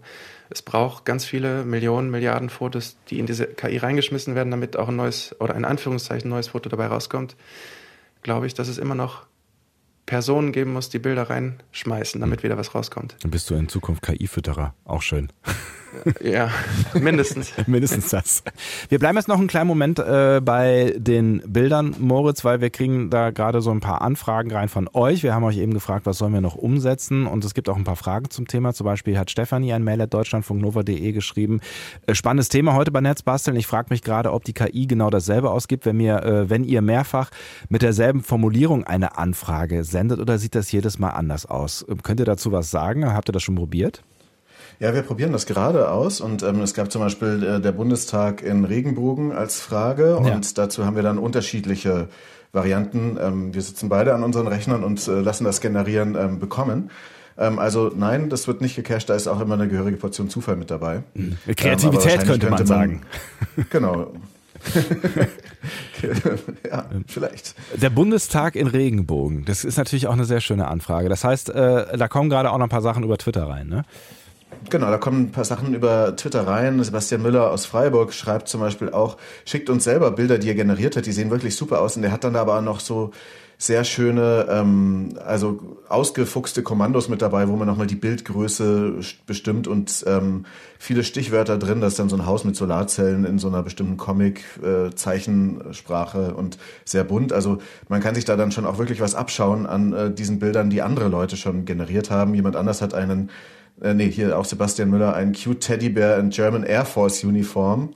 es 0.49 0.61
braucht 0.61 1.05
ganz 1.05 1.23
viele 1.23 1.63
Millionen, 1.63 2.11
Milliarden 2.11 2.49
Fotos, 2.49 2.97
die 3.09 3.19
in 3.19 3.25
diese 3.25 3.47
KI 3.47 3.77
reingeschmissen 3.77 4.35
werden, 4.35 4.51
damit 4.51 4.75
auch 4.75 4.89
ein 4.89 4.95
neues 4.97 5.35
oder 5.39 5.55
in 5.55 5.65
Anführungszeichen 5.65 6.29
neues 6.29 6.49
Foto 6.49 6.67
dabei 6.67 6.87
rauskommt. 6.87 7.37
Glaube 8.23 8.47
ich, 8.47 8.53
dass 8.53 8.67
es 8.67 8.77
immer 8.77 8.95
noch 8.95 9.25
Personen 10.05 10.53
geben 10.53 10.73
muss, 10.73 10.89
die 10.89 10.99
Bilder 10.99 11.29
reinschmeißen, 11.29 12.19
damit 12.19 12.41
wieder 12.41 12.57
was 12.57 12.73
rauskommt. 12.73 13.17
Dann 13.21 13.31
bist 13.31 13.49
du 13.49 13.55
in 13.55 13.67
Zukunft 13.67 14.03
KI-Fütterer. 14.03 14.73
Auch 14.85 15.01
schön. 15.01 15.31
Ja, 16.21 16.49
mindestens. 16.93 17.51
Mindestens 17.67 18.09
das. 18.09 18.43
Wir 18.89 18.99
bleiben 18.99 19.17
jetzt 19.17 19.27
noch 19.27 19.37
einen 19.37 19.47
kleinen 19.47 19.67
Moment 19.67 19.99
äh, 19.99 20.41
bei 20.43 20.93
den 20.97 21.41
Bildern, 21.45 21.95
Moritz, 21.99 22.43
weil 22.43 22.61
wir 22.61 22.69
kriegen 22.69 23.09
da 23.09 23.31
gerade 23.31 23.61
so 23.61 23.71
ein 23.71 23.79
paar 23.79 24.01
Anfragen 24.01 24.51
rein 24.51 24.69
von 24.69 24.89
euch. 24.93 25.23
Wir 25.23 25.33
haben 25.33 25.43
euch 25.43 25.57
eben 25.57 25.73
gefragt, 25.73 26.05
was 26.05 26.17
sollen 26.17 26.33
wir 26.33 26.41
noch 26.41 26.55
umsetzen 26.55 27.27
und 27.27 27.43
es 27.45 27.53
gibt 27.53 27.69
auch 27.69 27.77
ein 27.77 27.83
paar 27.83 27.95
Fragen 27.95 28.29
zum 28.29 28.47
Thema. 28.47 28.73
Zum 28.73 28.85
Beispiel 28.85 29.17
hat 29.17 29.31
Stefanie 29.31 29.73
ein 29.73 29.83
Mail 29.83 30.01
at 30.01 30.13
deutschlandfunknova.de 30.13 31.11
geschrieben. 31.11 31.61
Äh, 32.05 32.15
spannendes 32.15 32.49
Thema 32.49 32.73
heute 32.73 32.91
bei 32.91 33.01
Netzbasteln. 33.01 33.57
Ich 33.57 33.67
frage 33.67 33.87
mich 33.89 34.01
gerade, 34.01 34.33
ob 34.33 34.43
die 34.43 34.53
KI 34.53 34.87
genau 34.87 35.09
dasselbe 35.09 35.51
ausgibt, 35.51 35.85
wenn, 35.85 35.97
mir, 35.97 36.23
äh, 36.23 36.49
wenn 36.49 36.63
ihr 36.63 36.81
mehrfach 36.81 37.29
mit 37.69 37.81
derselben 37.81 38.23
Formulierung 38.23 38.83
eine 38.83 39.17
Anfrage 39.17 39.83
sendet 39.83 40.19
oder 40.19 40.37
sieht 40.37 40.55
das 40.55 40.71
jedes 40.71 40.99
Mal 40.99 41.11
anders 41.11 41.45
aus? 41.45 41.85
Könnt 42.03 42.19
ihr 42.19 42.25
dazu 42.25 42.51
was 42.51 42.71
sagen? 42.71 43.05
Habt 43.13 43.29
ihr 43.29 43.33
das 43.33 43.43
schon 43.43 43.55
probiert? 43.55 44.03
Ja, 44.79 44.93
wir 44.93 45.01
probieren 45.01 45.31
das 45.31 45.45
gerade 45.47 45.89
aus 45.89 46.21
und 46.21 46.43
ähm, 46.43 46.61
es 46.61 46.73
gab 46.75 46.91
zum 46.91 47.01
Beispiel 47.01 47.43
äh, 47.43 47.59
der 47.61 47.71
Bundestag 47.71 48.43
in 48.43 48.63
Regenbogen 48.63 49.31
als 49.31 49.59
Frage 49.59 50.19
Ja. 50.23 50.35
und 50.35 50.57
dazu 50.57 50.85
haben 50.85 50.95
wir 50.95 51.03
dann 51.03 51.17
unterschiedliche 51.17 52.09
Varianten. 52.53 53.17
Ähm, 53.19 53.53
wir 53.53 53.61
sitzen 53.61 53.89
beide 53.89 54.13
an 54.13 54.23
unseren 54.23 54.47
Rechnern 54.47 54.83
und 54.83 55.07
äh, 55.07 55.19
lassen 55.19 55.45
das 55.45 55.61
generieren 55.61 56.15
ähm, 56.15 56.39
bekommen. 56.39 56.91
Ähm, 57.39 57.57
also 57.59 57.91
nein, 57.95 58.29
das 58.29 58.47
wird 58.47 58.61
nicht 58.61 58.75
gecached, 58.75 59.09
da 59.09 59.15
ist 59.15 59.27
auch 59.27 59.39
immer 59.41 59.55
eine 59.55 59.67
gehörige 59.67 59.97
Portion 59.97 60.29
Zufall 60.29 60.55
mit 60.55 60.69
dabei. 60.69 61.03
Ähm, 61.15 61.37
aber 61.45 61.55
Kreativität 61.55 62.03
wahrscheinlich 62.03 62.27
könnte 62.27 62.49
man 62.49 62.65
sagen. 62.65 63.01
Genau. 63.71 64.11
ja, 66.69 66.85
vielleicht. 67.07 67.55
Der 67.75 67.89
Bundestag 67.89 68.55
in 68.55 68.67
Regenbogen, 68.67 69.45
das 69.45 69.63
ist 69.63 69.77
natürlich 69.77 70.07
auch 70.07 70.13
eine 70.13 70.25
sehr 70.25 70.41
schöne 70.41 70.67
Anfrage. 70.67 71.09
Das 71.09 71.23
heißt, 71.23 71.49
äh, 71.49 71.97
da 71.97 72.07
kommen 72.07 72.29
gerade 72.29 72.51
auch 72.51 72.57
noch 72.57 72.65
ein 72.65 72.69
paar 72.69 72.81
Sachen 72.81 73.03
über 73.03 73.17
Twitter 73.17 73.47
rein, 73.47 73.67
ne? 73.67 73.83
Genau, 74.69 74.89
da 74.89 74.97
kommen 74.97 75.23
ein 75.23 75.31
paar 75.31 75.45
Sachen 75.45 75.73
über 75.73 76.15
Twitter 76.15 76.45
rein. 76.45 76.83
Sebastian 76.83 77.21
Müller 77.21 77.51
aus 77.51 77.65
Freiburg 77.65 78.13
schreibt 78.13 78.49
zum 78.49 78.61
Beispiel 78.61 78.91
auch, 78.91 79.17
schickt 79.45 79.69
uns 79.69 79.83
selber 79.83 80.11
Bilder, 80.11 80.37
die 80.37 80.49
er 80.49 80.55
generiert 80.55 80.95
hat, 80.97 81.05
die 81.05 81.11
sehen 81.11 81.31
wirklich 81.31 81.55
super 81.55 81.81
aus. 81.81 81.95
Und 81.95 82.01
der 82.01 82.11
hat 82.11 82.23
dann 82.23 82.33
da 82.33 82.41
aber 82.41 82.57
auch 82.57 82.61
noch 82.61 82.79
so 82.79 83.11
sehr 83.59 83.83
schöne, 83.83 84.45
ähm, 84.49 85.17
also 85.25 85.79
ausgefuchste 85.89 86.61
Kommandos 86.61 87.09
mit 87.09 87.23
dabei, 87.23 87.47
wo 87.47 87.55
man 87.55 87.67
nochmal 87.67 87.87
die 87.87 87.95
Bildgröße 87.95 88.99
bestimmt 89.25 89.67
und 89.67 90.03
ähm, 90.05 90.45
viele 90.77 91.03
Stichwörter 91.03 91.57
drin. 91.57 91.81
Da 91.81 91.87
ist 91.87 91.97
dann 91.97 92.09
so 92.09 92.17
ein 92.17 92.27
Haus 92.27 92.43
mit 92.43 92.55
Solarzellen 92.55 93.25
in 93.25 93.39
so 93.39 93.47
einer 93.47 93.63
bestimmten 93.63 93.97
Comic-Zeichensprache 93.97 96.35
und 96.35 96.59
sehr 96.85 97.03
bunt. 97.03 97.33
Also 97.33 97.57
man 97.89 98.01
kann 98.01 98.13
sich 98.13 98.25
da 98.25 98.35
dann 98.35 98.51
schon 98.51 98.67
auch 98.67 98.77
wirklich 98.77 99.01
was 99.01 99.15
abschauen 99.15 99.65
an 99.65 99.93
äh, 99.93 100.13
diesen 100.13 100.37
Bildern, 100.37 100.69
die 100.69 100.83
andere 100.83 101.07
Leute 101.07 101.35
schon 101.35 101.65
generiert 101.65 102.11
haben. 102.11 102.35
Jemand 102.35 102.55
anders 102.55 102.83
hat 102.83 102.93
einen 102.93 103.31
äh, 103.81 103.93
nee, 103.93 104.09
hier 104.09 104.37
auch 104.37 104.45
Sebastian 104.45 104.89
Müller, 104.89 105.15
ein 105.15 105.33
cute 105.33 105.59
Teddybär 105.59 106.17
in 106.17 106.29
German 106.29 106.63
Air 106.63 106.85
Force 106.85 107.23
Uniform 107.23 107.93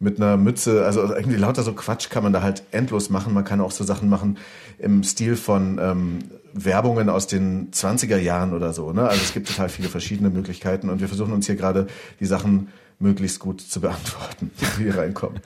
mit 0.00 0.18
einer 0.18 0.36
Mütze, 0.36 0.84
also 0.84 1.02
irgendwie 1.02 1.36
lauter 1.36 1.62
so 1.62 1.72
Quatsch 1.72 2.10
kann 2.10 2.22
man 2.22 2.32
da 2.32 2.42
halt 2.42 2.64
endlos 2.72 3.10
machen. 3.10 3.32
Man 3.32 3.44
kann 3.44 3.60
auch 3.60 3.70
so 3.70 3.84
Sachen 3.84 4.08
machen 4.08 4.38
im 4.78 5.02
Stil 5.02 5.36
von 5.36 5.78
ähm, 5.80 6.18
Werbungen 6.52 7.08
aus 7.08 7.26
den 7.26 7.70
20er 7.70 8.18
Jahren 8.18 8.52
oder 8.52 8.72
so. 8.72 8.92
Ne? 8.92 9.02
Also 9.02 9.22
es 9.22 9.32
gibt 9.32 9.48
total 9.48 9.68
viele 9.68 9.88
verschiedene 9.88 10.30
Möglichkeiten 10.30 10.88
und 10.88 11.00
wir 11.00 11.08
versuchen 11.08 11.32
uns 11.32 11.46
hier 11.46 11.56
gerade 11.56 11.86
die 12.20 12.26
Sachen 12.26 12.68
möglichst 13.04 13.38
gut 13.38 13.60
zu 13.60 13.80
beantworten, 13.80 14.50
die 14.78 14.82
hier 14.82 14.96
reinkommen. 14.96 15.40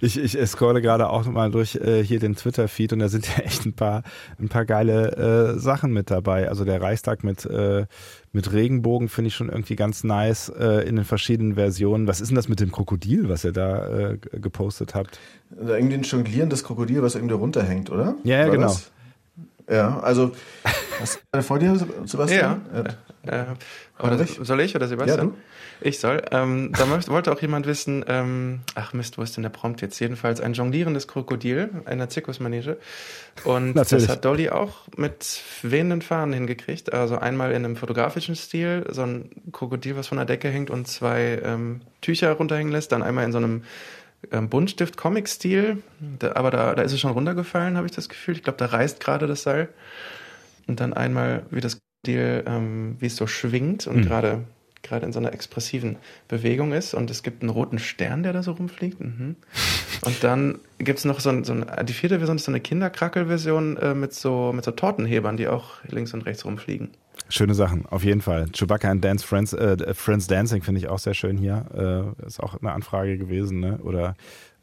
Ich, 0.00 0.16
ich 0.18 0.38
scrolle 0.46 0.80
gerade 0.80 1.10
auch 1.10 1.26
mal 1.26 1.50
durch 1.50 1.74
äh, 1.74 2.02
hier 2.02 2.20
den 2.20 2.36
Twitter-Feed 2.36 2.94
und 2.94 3.00
da 3.00 3.08
sind 3.08 3.28
ja 3.36 3.44
echt 3.44 3.66
ein 3.66 3.74
paar, 3.74 4.02
ein 4.38 4.48
paar 4.48 4.64
geile 4.64 5.56
äh, 5.56 5.58
Sachen 5.58 5.92
mit 5.92 6.10
dabei. 6.10 6.48
Also 6.48 6.64
der 6.64 6.80
Reichstag 6.80 7.24
mit, 7.24 7.44
äh, 7.44 7.86
mit 8.32 8.52
Regenbogen 8.52 9.08
finde 9.08 9.28
ich 9.28 9.34
schon 9.34 9.48
irgendwie 9.48 9.76
ganz 9.76 10.04
nice 10.04 10.48
äh, 10.48 10.88
in 10.88 10.96
den 10.96 11.04
verschiedenen 11.04 11.56
Versionen. 11.56 12.06
Was 12.06 12.20
ist 12.20 12.28
denn 12.28 12.36
das 12.36 12.48
mit 12.48 12.60
dem 12.60 12.72
Krokodil, 12.72 13.28
was 13.28 13.44
ihr 13.44 13.52
da 13.52 14.12
äh, 14.12 14.18
gepostet 14.18 14.94
habt? 14.94 15.18
Irgendwie 15.58 15.94
ein 15.94 16.02
jonglierendes 16.02 16.64
Krokodil, 16.64 17.02
was 17.02 17.16
irgendwie 17.16 17.34
runterhängt, 17.34 17.90
oder? 17.90 18.14
Ja, 18.24 18.38
ja, 18.38 18.48
genau. 18.48 18.68
das? 18.68 18.90
Ja, 19.68 19.98
also 19.98 20.30
hast 21.00 21.20
du 21.32 21.42
vor 21.42 21.58
dir, 21.58 21.76
Sebastian? 22.04 22.62
Ja. 22.72 22.80
Äh, 22.80 23.44
oder, 23.98 24.10
Heinrich? 24.10 24.38
soll 24.42 24.60
ich 24.60 24.74
oder 24.76 24.88
Sebastian? 24.88 25.28
Ja. 25.28 25.34
Ich 25.80 25.98
soll. 25.98 26.22
Ähm, 26.30 26.72
da 26.72 26.88
wollte 27.08 27.32
auch 27.32 27.40
jemand 27.42 27.66
wissen, 27.66 28.04
ähm, 28.08 28.60
ach 28.74 28.94
Mist, 28.94 29.18
wo 29.18 29.22
ist 29.22 29.36
denn 29.36 29.42
der 29.42 29.50
Prompt 29.50 29.82
jetzt? 29.82 29.98
Jedenfalls 30.00 30.40
ein 30.40 30.54
jonglierendes 30.54 31.06
Krokodil 31.06 31.68
einer 31.84 32.08
Zirkusmanege. 32.08 32.78
Und 33.44 33.74
Natürlich. 33.74 34.06
das 34.06 34.16
hat 34.16 34.24
Dolly 34.24 34.48
auch 34.48 34.88
mit 34.96 35.42
wehenden 35.62 36.00
Fahnen 36.00 36.32
hingekriegt. 36.32 36.92
Also 36.92 37.18
einmal 37.18 37.50
in 37.50 37.64
einem 37.64 37.76
fotografischen 37.76 38.36
Stil, 38.36 38.86
so 38.90 39.02
ein 39.02 39.30
Krokodil, 39.52 39.96
was 39.96 40.06
von 40.06 40.16
der 40.16 40.24
Decke 40.24 40.48
hängt 40.48 40.70
und 40.70 40.88
zwei 40.88 41.40
ähm, 41.44 41.82
Tücher 42.00 42.32
runterhängen 42.32 42.72
lässt. 42.72 42.92
Dann 42.92 43.02
einmal 43.02 43.24
in 43.24 43.32
so 43.32 43.38
einem 43.38 43.64
ähm, 44.32 44.48
Buntstift-Comic-Stil. 44.48 45.82
Aber 46.34 46.50
da, 46.50 46.74
da 46.74 46.82
ist 46.82 46.92
es 46.92 47.00
schon 47.00 47.12
runtergefallen, 47.12 47.76
habe 47.76 47.86
ich 47.86 47.92
das 47.92 48.08
Gefühl. 48.08 48.34
Ich 48.34 48.42
glaube, 48.42 48.58
da 48.58 48.66
reißt 48.66 48.98
gerade 49.00 49.26
das 49.26 49.42
Seil. 49.42 49.68
Und 50.66 50.80
dann 50.80 50.92
einmal, 50.92 51.44
wie 51.50 51.60
das 51.60 51.80
Krokodil, 52.04 52.44
ähm, 52.46 52.96
wie 52.98 53.06
es 53.06 53.16
so 53.16 53.26
schwingt 53.26 53.86
und 53.86 53.98
Mhm. 53.98 54.02
gerade 54.02 54.44
gerade 54.82 55.04
in 55.04 55.12
so 55.12 55.18
einer 55.18 55.32
expressiven 55.32 55.96
Bewegung 56.28 56.72
ist 56.72 56.94
und 56.94 57.10
es 57.10 57.24
gibt 57.24 57.42
einen 57.42 57.50
roten 57.50 57.80
Stern, 57.80 58.22
der 58.22 58.32
da 58.32 58.44
so 58.44 58.52
rumfliegt. 58.52 59.00
Mhm. 59.00 59.34
Und 60.02 60.22
dann 60.22 60.60
gibt 60.78 61.00
es 61.00 61.04
noch 61.04 61.18
so, 61.18 61.30
ein, 61.30 61.42
so 61.42 61.54
ein, 61.54 61.66
die 61.86 61.92
vierte 61.92 62.18
Version 62.18 62.36
ist 62.36 62.44
so 62.44 62.52
eine 62.52 62.60
Kinderkrackel-Version 62.60 63.78
äh, 63.78 63.94
mit, 63.94 64.14
so, 64.14 64.52
mit 64.54 64.64
so 64.64 64.70
Tortenhebern, 64.70 65.36
die 65.36 65.48
auch 65.48 65.82
links 65.88 66.14
und 66.14 66.22
rechts 66.24 66.44
rumfliegen. 66.44 66.90
Schöne 67.28 67.54
Sachen, 67.54 67.86
auf 67.86 68.04
jeden 68.04 68.20
Fall. 68.20 68.46
Chewbacca 68.52 68.88
and 68.88 69.04
Dance 69.04 69.26
Friends, 69.26 69.52
äh, 69.54 69.92
Friends 69.92 70.28
Dancing 70.28 70.62
finde 70.62 70.78
ich 70.80 70.86
auch 70.86 71.00
sehr 71.00 71.14
schön 71.14 71.36
hier. 71.36 72.14
Äh, 72.22 72.26
ist 72.26 72.40
auch 72.40 72.60
eine 72.60 72.70
Anfrage 72.70 73.18
gewesen, 73.18 73.58
ne? 73.58 73.78
Oder 73.82 74.14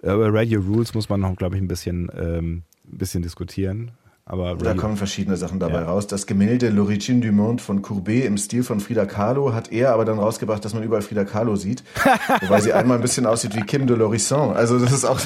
äh, 0.01 0.09
Radio 0.09 0.61
Rules 0.61 0.93
muss 0.93 1.09
man 1.09 1.19
noch, 1.19 1.35
glaube 1.35 1.57
ich, 1.57 1.61
ein 1.61 1.67
bisschen, 1.67 2.09
ähm, 2.15 2.63
ein 2.85 2.97
bisschen 2.97 3.23
diskutieren. 3.23 3.91
Aber 4.25 4.55
Da 4.55 4.73
kommen 4.73 4.95
verschiedene 4.95 5.35
Sachen 5.35 5.59
dabei 5.59 5.81
Ja. 5.81 5.85
raus. 5.85 6.07
Das 6.07 6.25
Gemälde 6.25 6.69
L'Origine 6.69 7.19
du 7.19 7.33
Monde 7.33 7.61
von 7.61 7.81
Courbet 7.81 8.23
im 8.23 8.37
Stil 8.37 8.63
von 8.63 8.79
Frida 8.79 9.05
Kahlo 9.05 9.53
hat 9.53 9.69
er 9.73 9.91
aber 9.93 10.05
dann 10.05 10.17
rausgebracht, 10.17 10.63
dass 10.63 10.73
man 10.73 10.81
überall 10.81 11.01
Frida 11.01 11.25
Kahlo 11.25 11.57
sieht. 11.57 11.83
wobei 12.41 12.61
sie 12.61 12.71
einmal 12.71 12.97
ein 12.97 13.01
bisschen 13.01 13.25
aussieht 13.25 13.53
wie 13.53 13.61
Kim 13.61 13.85
de 13.85 13.97
l'Horizon. 13.97 14.53
Also 14.53 14.79
das 14.79 14.93
ist 14.93 15.03
auch, 15.03 15.19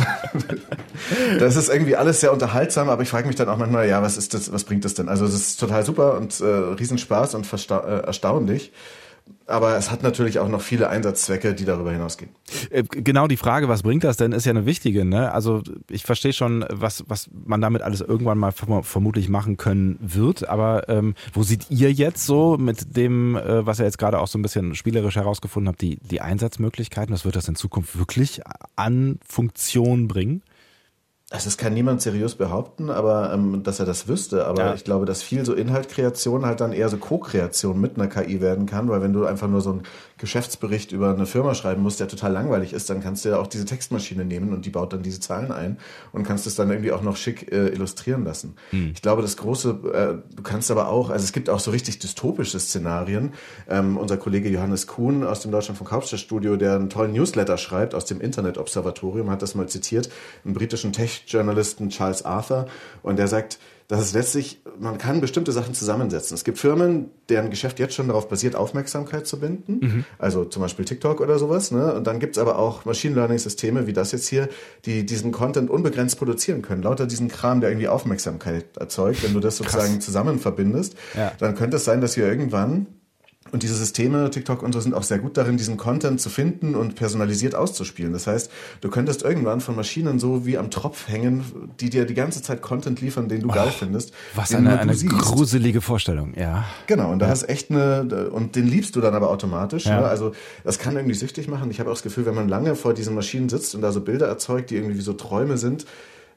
das 1.40 1.56
ist 1.56 1.70
irgendwie 1.70 1.96
alles 1.96 2.22
sehr 2.22 2.34
unterhaltsam, 2.34 2.90
aber 2.90 3.04
ich 3.04 3.10
frage 3.10 3.28
mich 3.28 3.36
dann 3.36 3.50
auch 3.50 3.58
manchmal, 3.58 3.88
ja, 3.88 4.02
was 4.02 4.18
ist 4.18 4.34
das, 4.34 4.52
was 4.52 4.64
bringt 4.64 4.84
das 4.84 4.96
denn? 4.96 5.10
Also 5.10 5.26
das 5.26 5.36
ist 5.36 5.60
total 5.60 5.86
super 5.86 6.18
und 6.18 6.40
äh, 6.42 6.46
Riesenspaß 6.46 7.36
und 7.36 7.46
äh, 7.70 8.00
erstaunlich. 8.00 8.72
Aber 9.48 9.78
es 9.78 9.92
hat 9.92 10.04
natürlich 10.04 10.40
auch 10.40 10.50
noch 10.50 10.62
viele 10.62 10.90
Einsatzzwecke, 10.90 11.54
die 11.54 11.64
darüber 11.64 11.92
hinausgehen. 11.92 12.32
Äh, 12.70 12.84
genau 12.84 13.28
die 13.28 13.38
Frage, 13.38 13.70
was 13.70 13.84
bringt 13.84 14.04
das 14.04 14.18
denn, 14.18 14.34
ist 14.34 14.46
ja 14.46 14.52
eine 14.52 14.66
wichtige. 14.66 15.06
Ne? 15.06 15.32
Also 15.32 15.64
ich 15.90 16.04
verstehe 16.04 16.34
schon, 16.34 16.66
was, 16.70 17.06
was 17.08 17.30
man 17.46 17.62
damit 17.62 17.82
alles 17.82 18.02
irgendwann 18.02 18.38
mal 18.38 18.52
vermutlich 18.52 19.30
machen 19.30 19.58
können 19.58 19.98
wird. 20.02 20.50
Aber 20.50 20.90
ähm, 20.90 21.16
wo 21.34 21.44
seht 21.44 21.70
ihr 21.70 21.92
jetzt 21.92 22.26
so 22.26 22.58
mit 22.58 22.98
dem, 22.98 23.36
äh, 23.38 23.66
was 23.66 23.80
ihr 23.80 23.86
jetzt 23.86 23.98
gerade 23.98 24.20
auch 24.20 24.28
so 24.28 24.38
ein 24.38 24.42
bisschen 24.42 24.76
spielerisch 24.76 25.16
herausgefunden 25.16 25.70
habt, 25.70 25.82
die, 25.82 25.98
die 25.98 26.20
Einsatzmöglichkeiten? 26.20 27.14
Was 27.14 27.24
wird 27.24 27.38
das 27.38 27.48
in 27.48 27.56
Zukunft 27.56 27.98
wirklich 27.98 28.42
an 28.76 29.20
Funktion 29.26 30.10
bringen? 30.10 30.42
Also 31.30 31.50
es 31.50 31.58
kann 31.58 31.74
niemand 31.74 32.02
seriös 32.02 32.36
behaupten, 32.36 32.90
aber 32.90 33.34
ähm, 33.34 33.62
dass 33.62 33.82
er 33.82 33.86
das 33.86 34.08
wüsste. 34.08 34.46
Aber 34.46 34.68
ja. 34.68 34.74
ich 34.74 34.86
glaube, 34.86 35.06
dass 35.06 35.22
viel 35.22 35.44
so 35.44 35.54
Inhaltkreation 35.54 36.46
halt 36.46 36.62
dann 36.62 36.72
eher 36.72 36.88
so 36.88 36.98
Co-Kreation 36.98 37.80
mit 37.82 37.98
einer 37.98 38.08
KI 38.08 38.40
werden 38.40 38.66
kann, 38.66 38.88
weil 38.88 39.02
wenn 39.02 39.12
du 39.12 39.26
einfach 39.26 39.50
nur 39.50 39.60
so 39.60 39.74
ein 39.74 39.84
Geschäftsbericht 40.18 40.92
über 40.92 41.14
eine 41.14 41.26
Firma 41.26 41.54
schreiben 41.54 41.84
musst, 41.84 42.00
der 42.00 42.08
total 42.08 42.32
langweilig 42.32 42.74
ist, 42.74 42.90
dann 42.90 43.02
kannst 43.02 43.24
du 43.24 43.30
ja 43.30 43.38
auch 43.38 43.48
diese 43.48 43.66
Textmaschine 43.66 44.26
nehmen 44.26 44.54
und 44.54 44.66
die 44.66 44.70
baut 44.70 44.94
dann 44.94 45.04
diese 45.04 45.20
Zahlen 45.20 45.52
ein 45.52 45.78
und 46.12 46.24
kannst 46.24 46.48
es 46.48 46.56
dann 46.56 46.70
irgendwie 46.70 46.92
auch 46.92 47.04
noch 47.04 47.18
schick 47.18 47.52
äh, 47.52 47.68
illustrieren 47.68 48.24
lassen. 48.24 48.56
Hm. 48.72 48.92
Ich 48.94 49.02
glaube, 49.02 49.22
das 49.22 49.38
große, 49.38 49.70
äh, 49.94 50.36
du 50.36 50.44
kannst 50.44 50.72
aber 50.72 50.90
auch, 50.90 51.10
also 51.10 51.24
es 51.24 51.34
gibt 51.34 51.50
auch 51.50 51.60
so 51.60 51.72
richtig 51.72 52.00
dystopische 52.00 52.60
Szenarien. 52.60 53.34
Ähm, 53.70 53.98
unser 53.98 54.18
Kollege 54.18 54.50
Johannes 54.50 54.88
Kuhn 54.88 55.24
aus 55.24 55.42
dem 55.42 55.52
Deutschlandfunk 55.52 55.92
Hauptstadtstudio, 55.92 56.56
der 56.56 56.76
einen 56.76 56.90
tollen 56.90 57.14
Newsletter 57.14 57.58
schreibt 57.58 57.94
aus 57.94 58.06
dem 58.06 58.20
Internet 58.20 58.58
Observatorium, 58.58 59.30
hat 59.30 59.42
das 59.42 59.56
mal 59.56 59.70
zitiert, 59.70 60.10
einen 60.44 60.54
britischen 60.54 60.94
Tech-Journalisten 60.94 61.90
Charles 61.90 62.26
Arthur 62.26 62.68
und 63.04 63.20
der 63.20 63.28
sagt, 63.28 63.60
dass 63.88 64.02
es 64.02 64.14
letztlich, 64.14 64.62
man 64.78 64.98
kann 64.98 65.22
bestimmte 65.22 65.54
Sachen 65.54 65.74
zusammensetzen. 65.74 66.36
Es 66.36 66.44
gibt 66.44 66.58
Firmen, 66.58 67.10
deren 67.30 67.50
Geschäft 67.50 67.80
jetzt 67.80 67.94
schon 67.94 68.10
darauf 68.10 68.28
basiert, 68.28 68.56
Aufmerksamkeit 68.56 69.26
zu 69.26 69.40
binden. 69.40 69.80
Mhm. 69.80 70.06
Also 70.20 70.44
zum 70.44 70.62
Beispiel 70.62 70.84
TikTok 70.84 71.22
oder 71.22 71.40
sowas. 71.40 71.72
Ne? 71.72 71.94
Und 71.94 72.06
dann 72.06 72.20
gibt's 72.20 72.38
aber 72.38 72.60
auch 72.60 72.84
Machine 72.84 73.16
Learning-Systeme 73.16 73.88
wie 73.88 73.94
das 73.94 74.12
jetzt 74.12 74.28
hier, 74.28 74.50
die 74.86 75.06
diesen 75.06 75.32
Content 75.32 75.70
unbegrenzt 75.70 76.18
produzieren 76.18 76.62
können. 76.62 76.84
Lauter 76.84 77.08
diesen 77.08 77.30
Kram, 77.30 77.62
der 77.62 77.70
irgendwie 77.70 77.88
Aufmerksamkeit 77.88 78.76
erzeugt. 78.76 79.24
Wenn 79.24 79.34
du 79.34 79.40
das 79.40 79.56
sozusagen 79.56 79.94
Krass. 79.94 80.06
zusammen 80.06 80.40
verbindest, 80.40 80.96
ja. 81.16 81.32
dann 81.40 81.56
könnte 81.56 81.78
es 81.78 81.86
sein, 81.86 82.02
dass 82.02 82.18
wir 82.18 82.28
irgendwann 82.28 82.88
und 83.52 83.64
diese 83.64 83.76
Systeme, 83.76 84.30
TikTok 84.30 84.64
und 84.64 84.74
so, 84.74 84.80
sind 84.80 84.94
auch 84.94 85.04
sehr 85.04 85.20
gut 85.20 85.38
darin, 85.38 85.58
diesen 85.58 85.78
Content 85.78 86.22
zu 86.22 86.30
finden 86.30 86.76
und 86.76 86.96
personalisiert 86.96 87.56
auszuspielen. 87.56 88.14
Das 88.14 88.28
heißt, 88.28 88.52
du 88.82 88.90
könntest 88.90 89.24
irgendwann 89.24 89.62
von 89.62 89.76
Maschinen 89.76 90.20
so 90.20 90.46
wie 90.46 90.58
am 90.58 90.70
Tropf 90.72 91.08
hängen, 91.08 91.44
die 91.80 91.90
dir 91.90 92.06
die 92.06 92.14
ganze 92.14 92.42
Zeit 92.42 92.62
Content 92.62 93.02
liefern, 93.02 93.30
den 93.30 93.42
du 93.42 93.50
oh, 93.50 93.54
geil 93.54 93.72
findest. 93.78 94.14
Was 94.36 94.54
eine, 94.54 94.80
eine 94.80 94.96
gruselige 94.96 95.82
Vorstellung, 95.82 96.34
ja. 96.36 96.66
Genau, 96.88 97.12
und 97.12 97.20
da 97.20 97.28
ja. 97.28 97.32
hast 97.32 97.50
echt 97.50 97.72
eine, 97.72 98.30
und 98.32 98.56
den 98.56 98.68
liebst 98.68 98.96
du 98.96 99.02
dann 99.02 99.14
aber 99.14 99.30
automatisch. 99.30 99.86
Ja. 99.86 100.02
Ne? 100.02 100.08
Also 100.08 100.34
das 100.64 100.80
kann 100.80 100.96
irgendwie 100.96 101.16
süchtig 101.16 101.48
machen. 101.48 101.72
Ich 101.72 101.80
habe 101.80 101.90
auch 101.90 101.96
das 101.96 102.04
Gefühl, 102.04 102.26
wenn 102.26 102.36
man 102.36 102.50
lange 102.50 102.76
vor 102.76 102.94
diesen 102.94 103.16
Maschinen 103.16 103.50
sitzt 103.50 103.76
und 103.76 103.82
da 103.82 103.92
so 103.92 104.02
Bilder 104.02 104.28
erzeugt, 104.28 104.70
die 104.70 104.76
irgendwie 104.76 104.98
wie 104.98 105.02
so 105.02 105.14
Träume 105.14 105.58
sind, 105.58 105.86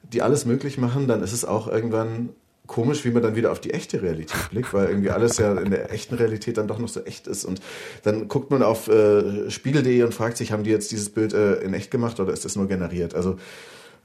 die 0.03 0.21
alles 0.21 0.45
möglich 0.45 0.77
machen, 0.77 1.07
dann 1.07 1.21
ist 1.21 1.33
es 1.33 1.45
auch 1.45 1.67
irgendwann 1.67 2.29
komisch, 2.71 3.03
wie 3.03 3.11
man 3.11 3.21
dann 3.21 3.35
wieder 3.35 3.51
auf 3.51 3.59
die 3.59 3.73
echte 3.73 4.01
Realität 4.01 4.49
blickt, 4.49 4.73
weil 4.73 4.87
irgendwie 4.87 5.09
alles 5.09 5.37
ja 5.37 5.59
in 5.59 5.71
der 5.71 5.91
echten 5.91 6.15
Realität 6.15 6.57
dann 6.57 6.69
doch 6.69 6.79
noch 6.79 6.87
so 6.87 7.01
echt 7.01 7.27
ist. 7.27 7.43
Und 7.43 7.59
dann 8.03 8.29
guckt 8.29 8.49
man 8.49 8.63
auf 8.63 8.87
äh, 8.87 9.51
spiegel.de 9.51 10.01
und 10.03 10.13
fragt 10.13 10.37
sich, 10.37 10.53
haben 10.53 10.63
die 10.63 10.69
jetzt 10.69 10.89
dieses 10.89 11.09
Bild 11.09 11.33
äh, 11.33 11.55
in 11.55 11.73
echt 11.73 11.91
gemacht 11.91 12.21
oder 12.21 12.31
ist 12.31 12.45
das 12.45 12.55
nur 12.55 12.69
generiert? 12.69 13.13
Also 13.13 13.37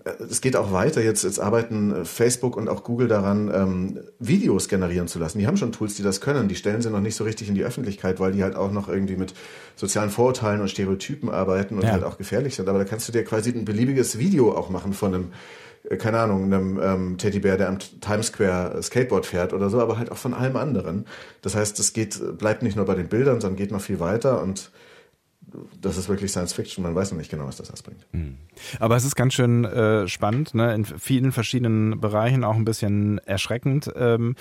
es 0.07 0.41
geht 0.41 0.57
auch 0.57 0.73
weiter. 0.73 1.03
Jetzt, 1.03 1.25
jetzt 1.25 1.41
arbeiten 1.41 1.93
äh, 1.93 2.05
Facebook 2.05 2.57
und 2.57 2.69
auch 2.69 2.85
Google 2.85 3.09
daran, 3.09 3.51
ähm, 3.53 4.01
Videos 4.19 4.69
generieren 4.69 5.09
zu 5.09 5.19
lassen. 5.19 5.39
Die 5.39 5.47
haben 5.47 5.57
schon 5.57 5.73
Tools, 5.73 5.95
die 5.95 6.03
das 6.03 6.21
können. 6.21 6.49
Die 6.49 6.55
stellen 6.55 6.83
sie 6.83 6.91
noch 6.91 7.01
nicht 7.01 7.17
so 7.17 7.25
richtig 7.25 7.49
in 7.49 7.55
die 7.55 7.65
Öffentlichkeit, 7.65 8.21
weil 8.21 8.33
die 8.33 8.43
halt 8.43 8.55
auch 8.55 8.71
noch 8.71 8.89
irgendwie 8.89 9.17
mit 9.17 9.35
sozialen 9.75 10.11
Vorurteilen 10.11 10.61
und 10.61 10.69
Stereotypen 10.69 11.29
arbeiten 11.29 11.77
und 11.77 11.85
ja. 11.85 11.91
halt 11.91 12.05
auch 12.05 12.19
gefährlich 12.19 12.55
sind. 12.55 12.69
Aber 12.69 12.79
da 12.79 12.85
kannst 12.85 13.09
du 13.09 13.13
dir 13.13 13.25
quasi 13.25 13.51
ein 13.51 13.65
beliebiges 13.65 14.19
Video 14.19 14.53
auch 14.57 14.71
machen 14.71 14.93
von 14.93 15.15
einem 15.15 15.33
äh, 15.91 15.97
keine 15.97 16.21
Ahnung, 16.21 16.45
einem 16.45 16.81
ähm, 16.81 17.19
Teddybär, 17.19 17.57
der 17.57 17.69
am 17.69 17.79
Times 17.79 18.29
Square 18.29 18.81
Skateboard 18.83 19.27
fährt 19.27 19.53
oder 19.53 19.71
so, 19.71 19.81
aber 19.81 19.99
halt 19.99 20.13
auch 20.13 20.17
von 20.17 20.35
allem 20.35 20.57
anderen. 20.57 21.07
Das 21.43 21.57
heißt, 21.57 21.79
es 21.81 21.93
geht, 21.93 22.21
bleibt 22.39 22.63
nicht 22.63 22.77
nur 22.77 22.87
bei 22.87 22.95
den 22.95 23.09
Bildern, 23.09 23.41
sondern 23.41 23.57
geht 23.57 23.73
noch 23.73 23.81
viel 23.81 23.99
weiter 23.99 24.43
und 24.43 24.71
das 25.81 25.97
ist 25.97 26.09
wirklich 26.09 26.31
Science 26.31 26.53
Fiction. 26.53 26.83
Man 26.83 26.95
weiß 26.95 27.13
noch 27.13 27.19
nicht 27.19 27.31
genau, 27.31 27.47
was 27.47 27.57
das 27.57 27.71
ausbringt. 27.71 28.07
Hm. 28.13 28.37
Aber 28.81 28.97
es 28.97 29.05
ist 29.05 29.15
ganz 29.15 29.35
schön 29.35 29.65
äh, 29.65 30.09
spannend, 30.09 30.55
ne? 30.55 30.75
in 30.75 30.85
vielen 30.85 31.33
verschiedenen 31.33 32.01
Bereichen 32.01 32.45
auch 32.45 32.57
ein 32.57 32.65
bisschen 32.65 33.19
erschreckend. 33.19 33.91
Ähm, 33.97 34.35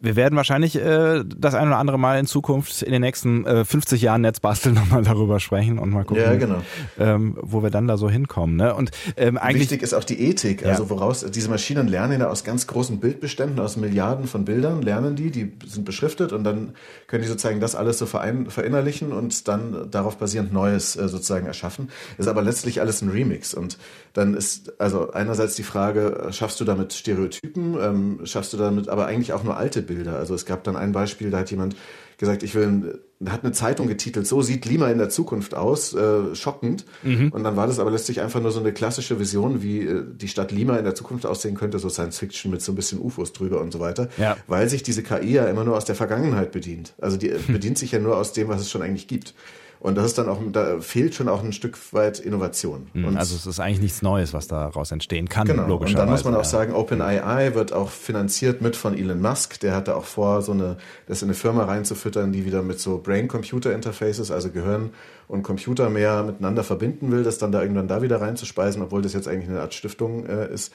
wir 0.00 0.16
werden 0.16 0.36
wahrscheinlich 0.36 0.76
äh, 0.76 1.24
das 1.24 1.54
ein 1.54 1.68
oder 1.68 1.78
andere 1.78 1.98
Mal 1.98 2.18
in 2.18 2.26
Zukunft 2.26 2.82
in 2.82 2.92
den 2.92 3.02
nächsten 3.02 3.46
äh, 3.46 3.64
50 3.64 4.02
Jahren 4.02 4.20
Netzbasteln 4.20 4.74
nochmal 4.76 5.02
darüber 5.02 5.40
sprechen 5.40 5.78
und 5.78 5.90
mal 5.90 6.04
gucken, 6.04 6.22
ja, 6.22 6.34
genau. 6.34 6.62
ähm, 6.98 7.36
wo 7.40 7.62
wir 7.62 7.70
dann 7.70 7.86
da 7.86 7.96
so 7.96 8.10
hinkommen. 8.10 8.56
Ne? 8.56 8.74
Und 8.74 8.90
ähm, 9.16 9.38
eigentlich 9.38 9.62
wichtig 9.62 9.82
ist 9.82 9.94
auch 9.94 10.04
die 10.04 10.20
Ethik, 10.20 10.62
ja. 10.62 10.68
also 10.68 10.90
woraus 10.90 11.24
diese 11.30 11.48
Maschinen 11.48 11.88
lernen 11.88 12.20
ja 12.20 12.28
aus 12.28 12.44
ganz 12.44 12.66
großen 12.66 13.00
Bildbeständen, 13.00 13.58
aus 13.60 13.76
Milliarden 13.76 14.26
von 14.26 14.44
Bildern 14.44 14.82
lernen 14.82 15.16
die, 15.16 15.30
die 15.30 15.52
sind 15.66 15.84
beschriftet 15.84 16.32
und 16.32 16.44
dann 16.44 16.74
können 17.06 17.22
die 17.22 17.28
sozusagen 17.28 17.60
das 17.60 17.74
alles 17.74 17.98
so 17.98 18.06
verein, 18.06 18.50
verinnerlichen 18.50 19.12
und 19.12 19.48
dann 19.48 19.90
darauf 19.90 20.18
basierend 20.18 20.52
Neues 20.52 20.96
äh, 20.96 21.08
sozusagen 21.08 21.46
erschaffen. 21.46 21.90
Ist 22.18 22.28
aber 22.28 22.42
letztlich 22.42 22.80
alles 22.80 23.02
ein 23.02 23.10
Remix 23.10 23.54
und 23.54 23.78
dann 24.12 24.34
ist 24.34 24.80
also 24.80 25.12
einerseits 25.12 25.54
die 25.56 25.62
Frage, 25.62 26.28
schaffst 26.30 26.60
du 26.60 26.64
damit 26.64 26.92
Stereotypen, 26.92 27.76
ähm, 27.80 28.20
schaffst 28.24 28.52
du 28.52 28.56
damit 28.56 28.88
aber 28.88 29.06
eigentlich 29.06 29.32
auch 29.32 29.44
nur 29.44 29.56
alte 29.56 29.85
Bilder. 29.86 30.18
Also 30.18 30.34
es 30.34 30.44
gab 30.46 30.64
dann 30.64 30.76
ein 30.76 30.92
Beispiel, 30.92 31.30
da 31.30 31.38
hat 31.38 31.50
jemand 31.50 31.76
gesagt, 32.18 32.42
ich 32.42 32.54
will, 32.54 33.00
hat 33.26 33.44
eine 33.44 33.52
Zeitung 33.52 33.88
getitelt, 33.88 34.26
so 34.26 34.40
sieht 34.42 34.64
Lima 34.64 34.90
in 34.90 34.98
der 34.98 35.10
Zukunft 35.10 35.54
aus, 35.54 35.94
äh, 35.94 36.34
schockend. 36.34 36.84
Mhm. 37.02 37.30
Und 37.30 37.44
dann 37.44 37.56
war 37.56 37.66
das 37.66 37.78
aber 37.78 37.90
letztlich 37.90 38.20
einfach 38.20 38.40
nur 38.40 38.50
so 38.50 38.60
eine 38.60 38.72
klassische 38.72 39.18
Vision, 39.20 39.62
wie 39.62 39.80
äh, 39.80 40.02
die 40.06 40.28
Stadt 40.28 40.50
Lima 40.52 40.76
in 40.76 40.84
der 40.84 40.94
Zukunft 40.94 41.26
aussehen 41.26 41.54
könnte, 41.54 41.78
so 41.78 41.88
Science 41.88 42.18
Fiction 42.18 42.50
mit 42.50 42.62
so 42.62 42.72
ein 42.72 42.74
bisschen 42.74 43.00
UFOs 43.00 43.32
drüber 43.32 43.60
und 43.60 43.72
so 43.72 43.80
weiter. 43.80 44.08
Ja. 44.16 44.36
Weil 44.46 44.68
sich 44.68 44.82
diese 44.82 45.02
KI 45.02 45.32
ja 45.32 45.46
immer 45.46 45.64
nur 45.64 45.76
aus 45.76 45.84
der 45.84 45.94
Vergangenheit 45.94 46.52
bedient. 46.52 46.94
Also 46.98 47.16
die 47.16 47.30
hm. 47.30 47.52
bedient 47.52 47.78
sich 47.78 47.92
ja 47.92 47.98
nur 47.98 48.16
aus 48.16 48.32
dem, 48.32 48.48
was 48.48 48.60
es 48.60 48.70
schon 48.70 48.82
eigentlich 48.82 49.08
gibt. 49.08 49.34
Und 49.78 49.96
das 49.96 50.06
ist 50.06 50.18
dann 50.18 50.28
auch, 50.28 50.40
da 50.52 50.80
fehlt 50.80 51.14
schon 51.14 51.28
auch 51.28 51.42
ein 51.42 51.52
Stück 51.52 51.78
weit 51.92 52.18
Innovation. 52.18 52.86
Mhm, 52.92 53.04
und 53.04 53.16
also 53.16 53.36
es 53.36 53.46
ist 53.46 53.60
eigentlich 53.60 53.80
nichts 53.80 54.02
Neues, 54.02 54.32
was 54.32 54.48
daraus 54.48 54.90
entstehen 54.90 55.28
kann, 55.28 55.46
genau. 55.46 55.66
logischerweise. 55.66 56.02
Und 56.02 56.06
dann 56.06 56.10
muss 56.10 56.24
man 56.24 56.34
auch 56.34 56.44
sagen, 56.44 56.74
OpenAI 56.74 57.54
wird 57.54 57.72
auch 57.72 57.90
finanziert 57.90 58.62
mit 58.62 58.76
von 58.76 58.96
Elon 58.96 59.20
Musk. 59.20 59.60
Der 59.60 59.74
hatte 59.74 59.96
auch 59.96 60.04
vor, 60.04 60.42
so 60.42 60.52
eine, 60.52 60.76
das 61.06 61.22
in 61.22 61.28
eine 61.28 61.34
Firma 61.34 61.64
reinzufüttern, 61.64 62.32
die 62.32 62.44
wieder 62.46 62.62
mit 62.62 62.80
so 62.80 62.98
Brain-Computer-Interfaces, 62.98 64.30
also 64.30 64.50
Gehirn 64.50 64.90
und 65.28 65.42
Computer 65.42 65.90
mehr 65.90 66.22
miteinander 66.22 66.64
verbinden 66.64 67.10
will, 67.10 67.22
das 67.22 67.38
dann 67.38 67.52
da 67.52 67.60
irgendwann 67.60 67.88
da 67.88 68.02
wieder 68.02 68.20
reinzuspeisen, 68.20 68.82
obwohl 68.82 69.02
das 69.02 69.12
jetzt 69.12 69.28
eigentlich 69.28 69.50
eine 69.50 69.60
Art 69.60 69.74
Stiftung 69.74 70.26
äh, 70.26 70.52
ist 70.52 70.72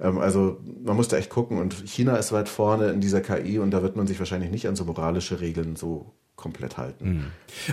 ähm, 0.00 0.18
also 0.18 0.58
man 0.82 0.96
muss 0.96 1.06
da 1.06 1.16
echt 1.16 1.30
gucken 1.30 1.58
und 1.58 1.72
China 1.86 2.16
ist 2.16 2.32
weit 2.32 2.48
vorne 2.48 2.88
in 2.88 3.00
dieser 3.00 3.20
KI 3.20 3.60
und 3.60 3.70
da 3.70 3.80
wird 3.80 3.94
man 3.94 4.08
sich 4.08 4.18
wahrscheinlich 4.18 4.50
nicht 4.50 4.66
an 4.66 4.74
so 4.74 4.84
moralische 4.84 5.40
Regeln 5.40 5.76
so 5.76 6.12
komplett 6.36 6.76
halten. 6.76 7.08
Mhm. 7.08 7.24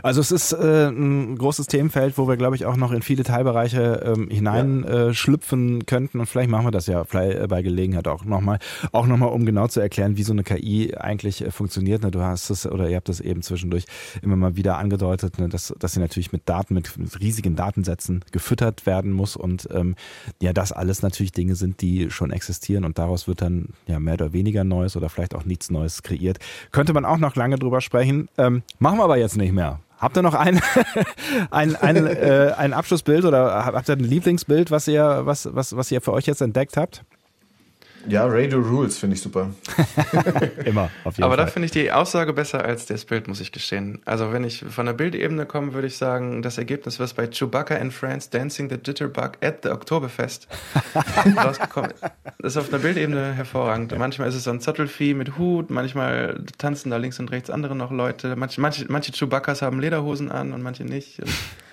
Also 0.04 0.22
es 0.22 0.32
ist 0.32 0.54
äh, 0.54 0.88
ein 0.88 1.38
großes 1.38 1.66
Themenfeld, 1.68 2.18
wo 2.18 2.28
wir, 2.28 2.38
glaube 2.38 2.56
ich, 2.56 2.66
auch 2.66 2.76
noch 2.76 2.92
in 2.92 3.02
viele 3.02 3.24
Teilbereiche 3.24 4.04
ähm, 4.06 4.30
hineinschlüpfen 4.30 5.70
ja. 5.70 5.80
äh, 5.80 5.84
könnten 5.86 6.20
und 6.20 6.28
vielleicht 6.28 6.50
machen 6.50 6.68
wir 6.68 6.72
das 6.72 6.86
ja 6.86 7.02
äh, 7.02 7.48
bei 7.48 7.62
Gelegenheit 7.64 8.08
auch 8.08 8.24
nochmal, 8.24 8.60
auch 8.92 9.08
nochmal, 9.08 9.30
um 9.30 9.46
genau 9.46 9.68
zu 9.68 9.80
erklären, 9.80 10.16
wie 10.16 10.24
so 10.24 10.34
eine 10.34 10.44
KI 10.44 10.96
eigentlich 10.96 11.42
äh, 11.44 11.52
funktioniert. 11.52 12.04
Ne, 12.04 12.12
du 12.12 12.22
hast 12.22 12.52
es 12.52 12.68
oder 12.68 12.88
ihr 12.88 12.98
habt 12.98 13.10
das 13.10 13.20
eben 13.20 13.42
zwischendurch 13.42 13.86
immer 14.22 14.36
mal 14.36 14.56
wieder 14.56 14.78
angedeutet, 14.78 15.40
ne, 15.40 15.50
dass, 15.50 15.74
dass 15.80 15.94
sie 15.94 16.00
natürlich 16.00 16.32
mit 16.32 16.48
Daten, 16.48 16.76
mit, 16.76 16.96
mit 16.98 17.20
riesigen 17.20 17.56
Datensätzen 17.56 18.24
gefüttert 18.32 18.86
werden 18.86 19.12
muss 19.12 19.36
und 19.36 19.68
ähm, 19.72 19.96
ja, 20.40 20.54
das 20.54 20.72
alles 20.72 21.02
natürlich 21.02 21.32
Dinge 21.32 21.56
sind, 21.56 21.82
die 21.82 22.12
schon 22.12 22.32
existieren 22.32 22.86
und 22.86 23.00
daraus 23.00 23.28
wird 23.28 23.42
dann 23.42 23.70
ja 23.88 24.00
mehr 24.00 24.14
oder 24.14 24.34
weniger 24.34 24.64
Neues 24.64 24.96
oder 24.96 25.10
vielleicht 25.10 25.34
auch 25.34 25.46
nichts 25.46 25.72
Neues 25.72 26.04
kreiert. 26.04 26.38
Könnte 26.72 26.94
man 26.94 27.06
auch 27.06 27.18
noch 27.18 27.36
lange 27.36 27.58
drüber 27.58 27.82
sprechen. 27.82 28.30
Ähm, 28.38 28.51
machen 28.80 28.98
wir 28.98 29.04
aber 29.04 29.18
jetzt 29.18 29.38
nicht 29.38 29.54
mehr. 29.54 29.80
Habt 30.00 30.18
ihr 30.18 30.24
noch 30.24 30.34
ein, 30.34 30.60
ein, 31.52 31.76
ein, 31.76 32.08
äh, 32.08 32.54
ein 32.58 32.74
Abschlussbild 32.74 33.24
oder 33.24 33.66
habt 33.66 33.88
ihr 33.88 33.96
ein 33.96 34.00
Lieblingsbild, 34.00 34.72
was 34.72 34.88
ihr, 34.88 35.22
was, 35.26 35.48
was, 35.54 35.76
was 35.76 35.92
ihr 35.92 36.02
für 36.02 36.12
euch 36.14 36.26
jetzt 36.26 36.42
entdeckt 36.42 36.76
habt? 36.76 37.04
Ja, 38.08 38.26
Radio 38.26 38.60
Rules 38.60 38.98
finde 38.98 39.16
ich 39.16 39.22
super. 39.22 39.52
Immer, 40.66 40.90
auf 41.04 41.18
jeden 41.18 41.24
Aber 41.24 41.36
Fall. 41.36 41.46
da 41.46 41.48
finde 41.48 41.66
ich 41.68 41.72
die 41.72 41.92
Aussage 41.92 42.34
besser 42.34 42.64
als 42.64 42.86
das 42.86 43.06
Bild, 43.06 43.28
muss 43.28 43.40
ich 43.42 43.52
gestehen. 43.52 44.02
Also 44.06 44.32
wenn 44.34 44.44
ich 44.44 44.66
von 44.70 44.86
der 44.86 44.94
Bildebene 44.94 45.46
komme, 45.46 45.74
würde 45.74 45.88
ich 45.88 45.98
sagen, 45.98 46.42
das 46.42 46.58
Ergebnis, 46.58 47.00
was 47.00 47.14
bei 47.14 47.28
Chewbacca 47.28 47.76
and 47.76 47.94
Friends 47.94 48.30
Dancing 48.30 48.70
the 48.70 48.78
Jitterbug 48.84 49.34
at 49.42 49.60
the 49.64 49.70
Oktoberfest 49.70 50.48
rausgekommen 51.38 51.92
ist, 51.92 52.46
ist 52.46 52.58
auf 52.58 52.70
einer 52.70 52.82
Bildebene 52.82 53.34
hervorragend. 53.34 53.92
Ja. 53.92 53.98
Manchmal 53.98 54.30
ist 54.30 54.36
es 54.36 54.46
so 54.46 54.52
ein 54.52 54.62
Zottelvieh 54.62 55.14
mit 55.14 55.38
Hut, 55.38 55.70
manchmal 55.70 56.44
tanzen 56.58 56.90
da 56.90 56.98
links 56.98 57.20
und 57.20 57.32
rechts 57.32 57.50
andere 57.50 57.76
noch 57.76 57.92
Leute. 57.92 58.36
Manche, 58.36 58.62
manche, 58.62 58.86
manche 58.90 59.12
Chewbaccas 59.12 59.62
haben 59.62 59.80
Lederhosen 59.80 60.32
an 60.32 60.54
und 60.54 60.62
manche 60.62 60.84
nicht. 60.84 61.22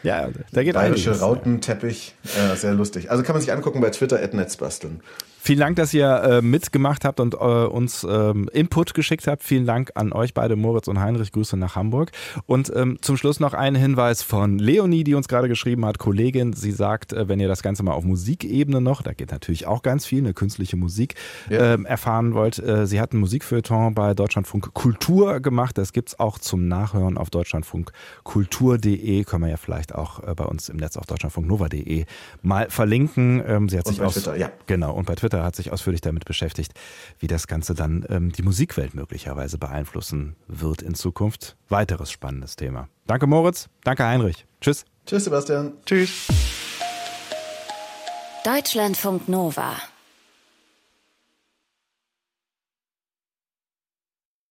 Ja, 0.02 0.28
da 0.52 0.62
geht 0.62 0.74
Bayerische 0.74 1.18
Rautenteppich, 1.18 2.14
äh, 2.24 2.54
sehr 2.56 2.74
lustig. 2.74 3.10
Also 3.10 3.22
kann 3.22 3.34
man 3.34 3.40
sich 3.42 3.52
angucken 3.52 3.80
bei 3.80 3.90
Twitter, 3.90 4.18
Netzbasteln. 4.32 5.00
Vielen 5.48 5.60
Dank, 5.60 5.76
dass 5.76 5.94
ihr 5.94 6.06
äh, 6.06 6.42
mitgemacht 6.42 7.06
habt 7.06 7.20
und 7.20 7.32
äh, 7.32 7.38
uns 7.38 8.06
ähm, 8.06 8.50
Input 8.52 8.92
geschickt 8.92 9.26
habt. 9.26 9.42
Vielen 9.42 9.64
Dank 9.64 9.92
an 9.94 10.12
euch 10.12 10.34
beide, 10.34 10.56
Moritz 10.56 10.88
und 10.88 11.00
Heinrich. 11.00 11.32
Grüße 11.32 11.56
nach 11.56 11.74
Hamburg. 11.74 12.10
Und 12.44 12.70
ähm, 12.76 12.98
zum 13.00 13.16
Schluss 13.16 13.40
noch 13.40 13.54
ein 13.54 13.74
Hinweis 13.74 14.22
von 14.22 14.58
Leonie, 14.58 15.04
die 15.04 15.14
uns 15.14 15.26
gerade 15.26 15.48
geschrieben 15.48 15.86
hat, 15.86 15.98
Kollegin. 15.98 16.52
Sie 16.52 16.70
sagt, 16.70 17.14
äh, 17.14 17.28
wenn 17.28 17.40
ihr 17.40 17.48
das 17.48 17.62
Ganze 17.62 17.82
mal 17.82 17.92
auf 17.92 18.04
Musikebene 18.04 18.82
noch, 18.82 19.00
da 19.00 19.14
geht 19.14 19.32
natürlich 19.32 19.66
auch 19.66 19.80
ganz 19.80 20.04
viel, 20.04 20.18
eine 20.18 20.34
künstliche 20.34 20.76
Musik, 20.76 21.14
ja. 21.48 21.72
ähm, 21.72 21.86
erfahren 21.86 22.34
wollt. 22.34 22.58
Äh, 22.58 22.86
sie 22.86 23.00
hat 23.00 23.14
ein 23.14 23.18
Musikfeuilleton 23.18 23.94
bei 23.94 24.12
Deutschlandfunk 24.12 24.74
Kultur 24.74 25.40
gemacht. 25.40 25.78
Das 25.78 25.94
gibt 25.94 26.10
es 26.10 26.20
auch 26.20 26.38
zum 26.38 26.68
Nachhören 26.68 27.16
auf 27.16 27.30
deutschlandfunkkultur.de. 27.30 29.24
Können 29.24 29.44
wir 29.44 29.50
ja 29.50 29.56
vielleicht 29.56 29.94
auch 29.94 30.22
äh, 30.22 30.34
bei 30.34 30.44
uns 30.44 30.68
im 30.68 30.76
Netz 30.76 30.98
auf 30.98 31.06
deutschlandfunknova.de 31.06 32.04
mal 32.42 32.68
verlinken. 32.68 33.42
Ähm, 33.48 33.70
sie 33.70 33.78
hat 33.78 33.86
und 33.86 33.92
sich 33.92 34.00
bei 34.00 34.04
aus, 34.04 34.12
Twitter, 34.12 34.36
ja. 34.36 34.50
Genau, 34.66 34.92
und 34.92 35.06
bei 35.06 35.14
Twitter 35.14 35.37
hat 35.44 35.56
sich 35.56 35.72
ausführlich 35.72 36.00
damit 36.00 36.24
beschäftigt, 36.24 36.72
wie 37.18 37.26
das 37.26 37.46
Ganze 37.46 37.74
dann 37.74 38.06
ähm, 38.08 38.32
die 38.32 38.42
Musikwelt 38.42 38.94
möglicherweise 38.94 39.58
beeinflussen 39.58 40.36
wird 40.46 40.82
in 40.82 40.94
Zukunft. 40.94 41.56
Weiteres 41.68 42.10
spannendes 42.10 42.56
Thema. 42.56 42.88
Danke 43.06 43.26
Moritz, 43.26 43.68
danke 43.84 44.04
Heinrich. 44.04 44.46
Tschüss. 44.60 44.84
Tschüss 45.06 45.24
Sebastian. 45.24 45.72
Tschüss. 45.84 46.28
Deutschlandfunk 48.44 49.28
Nova 49.28 49.76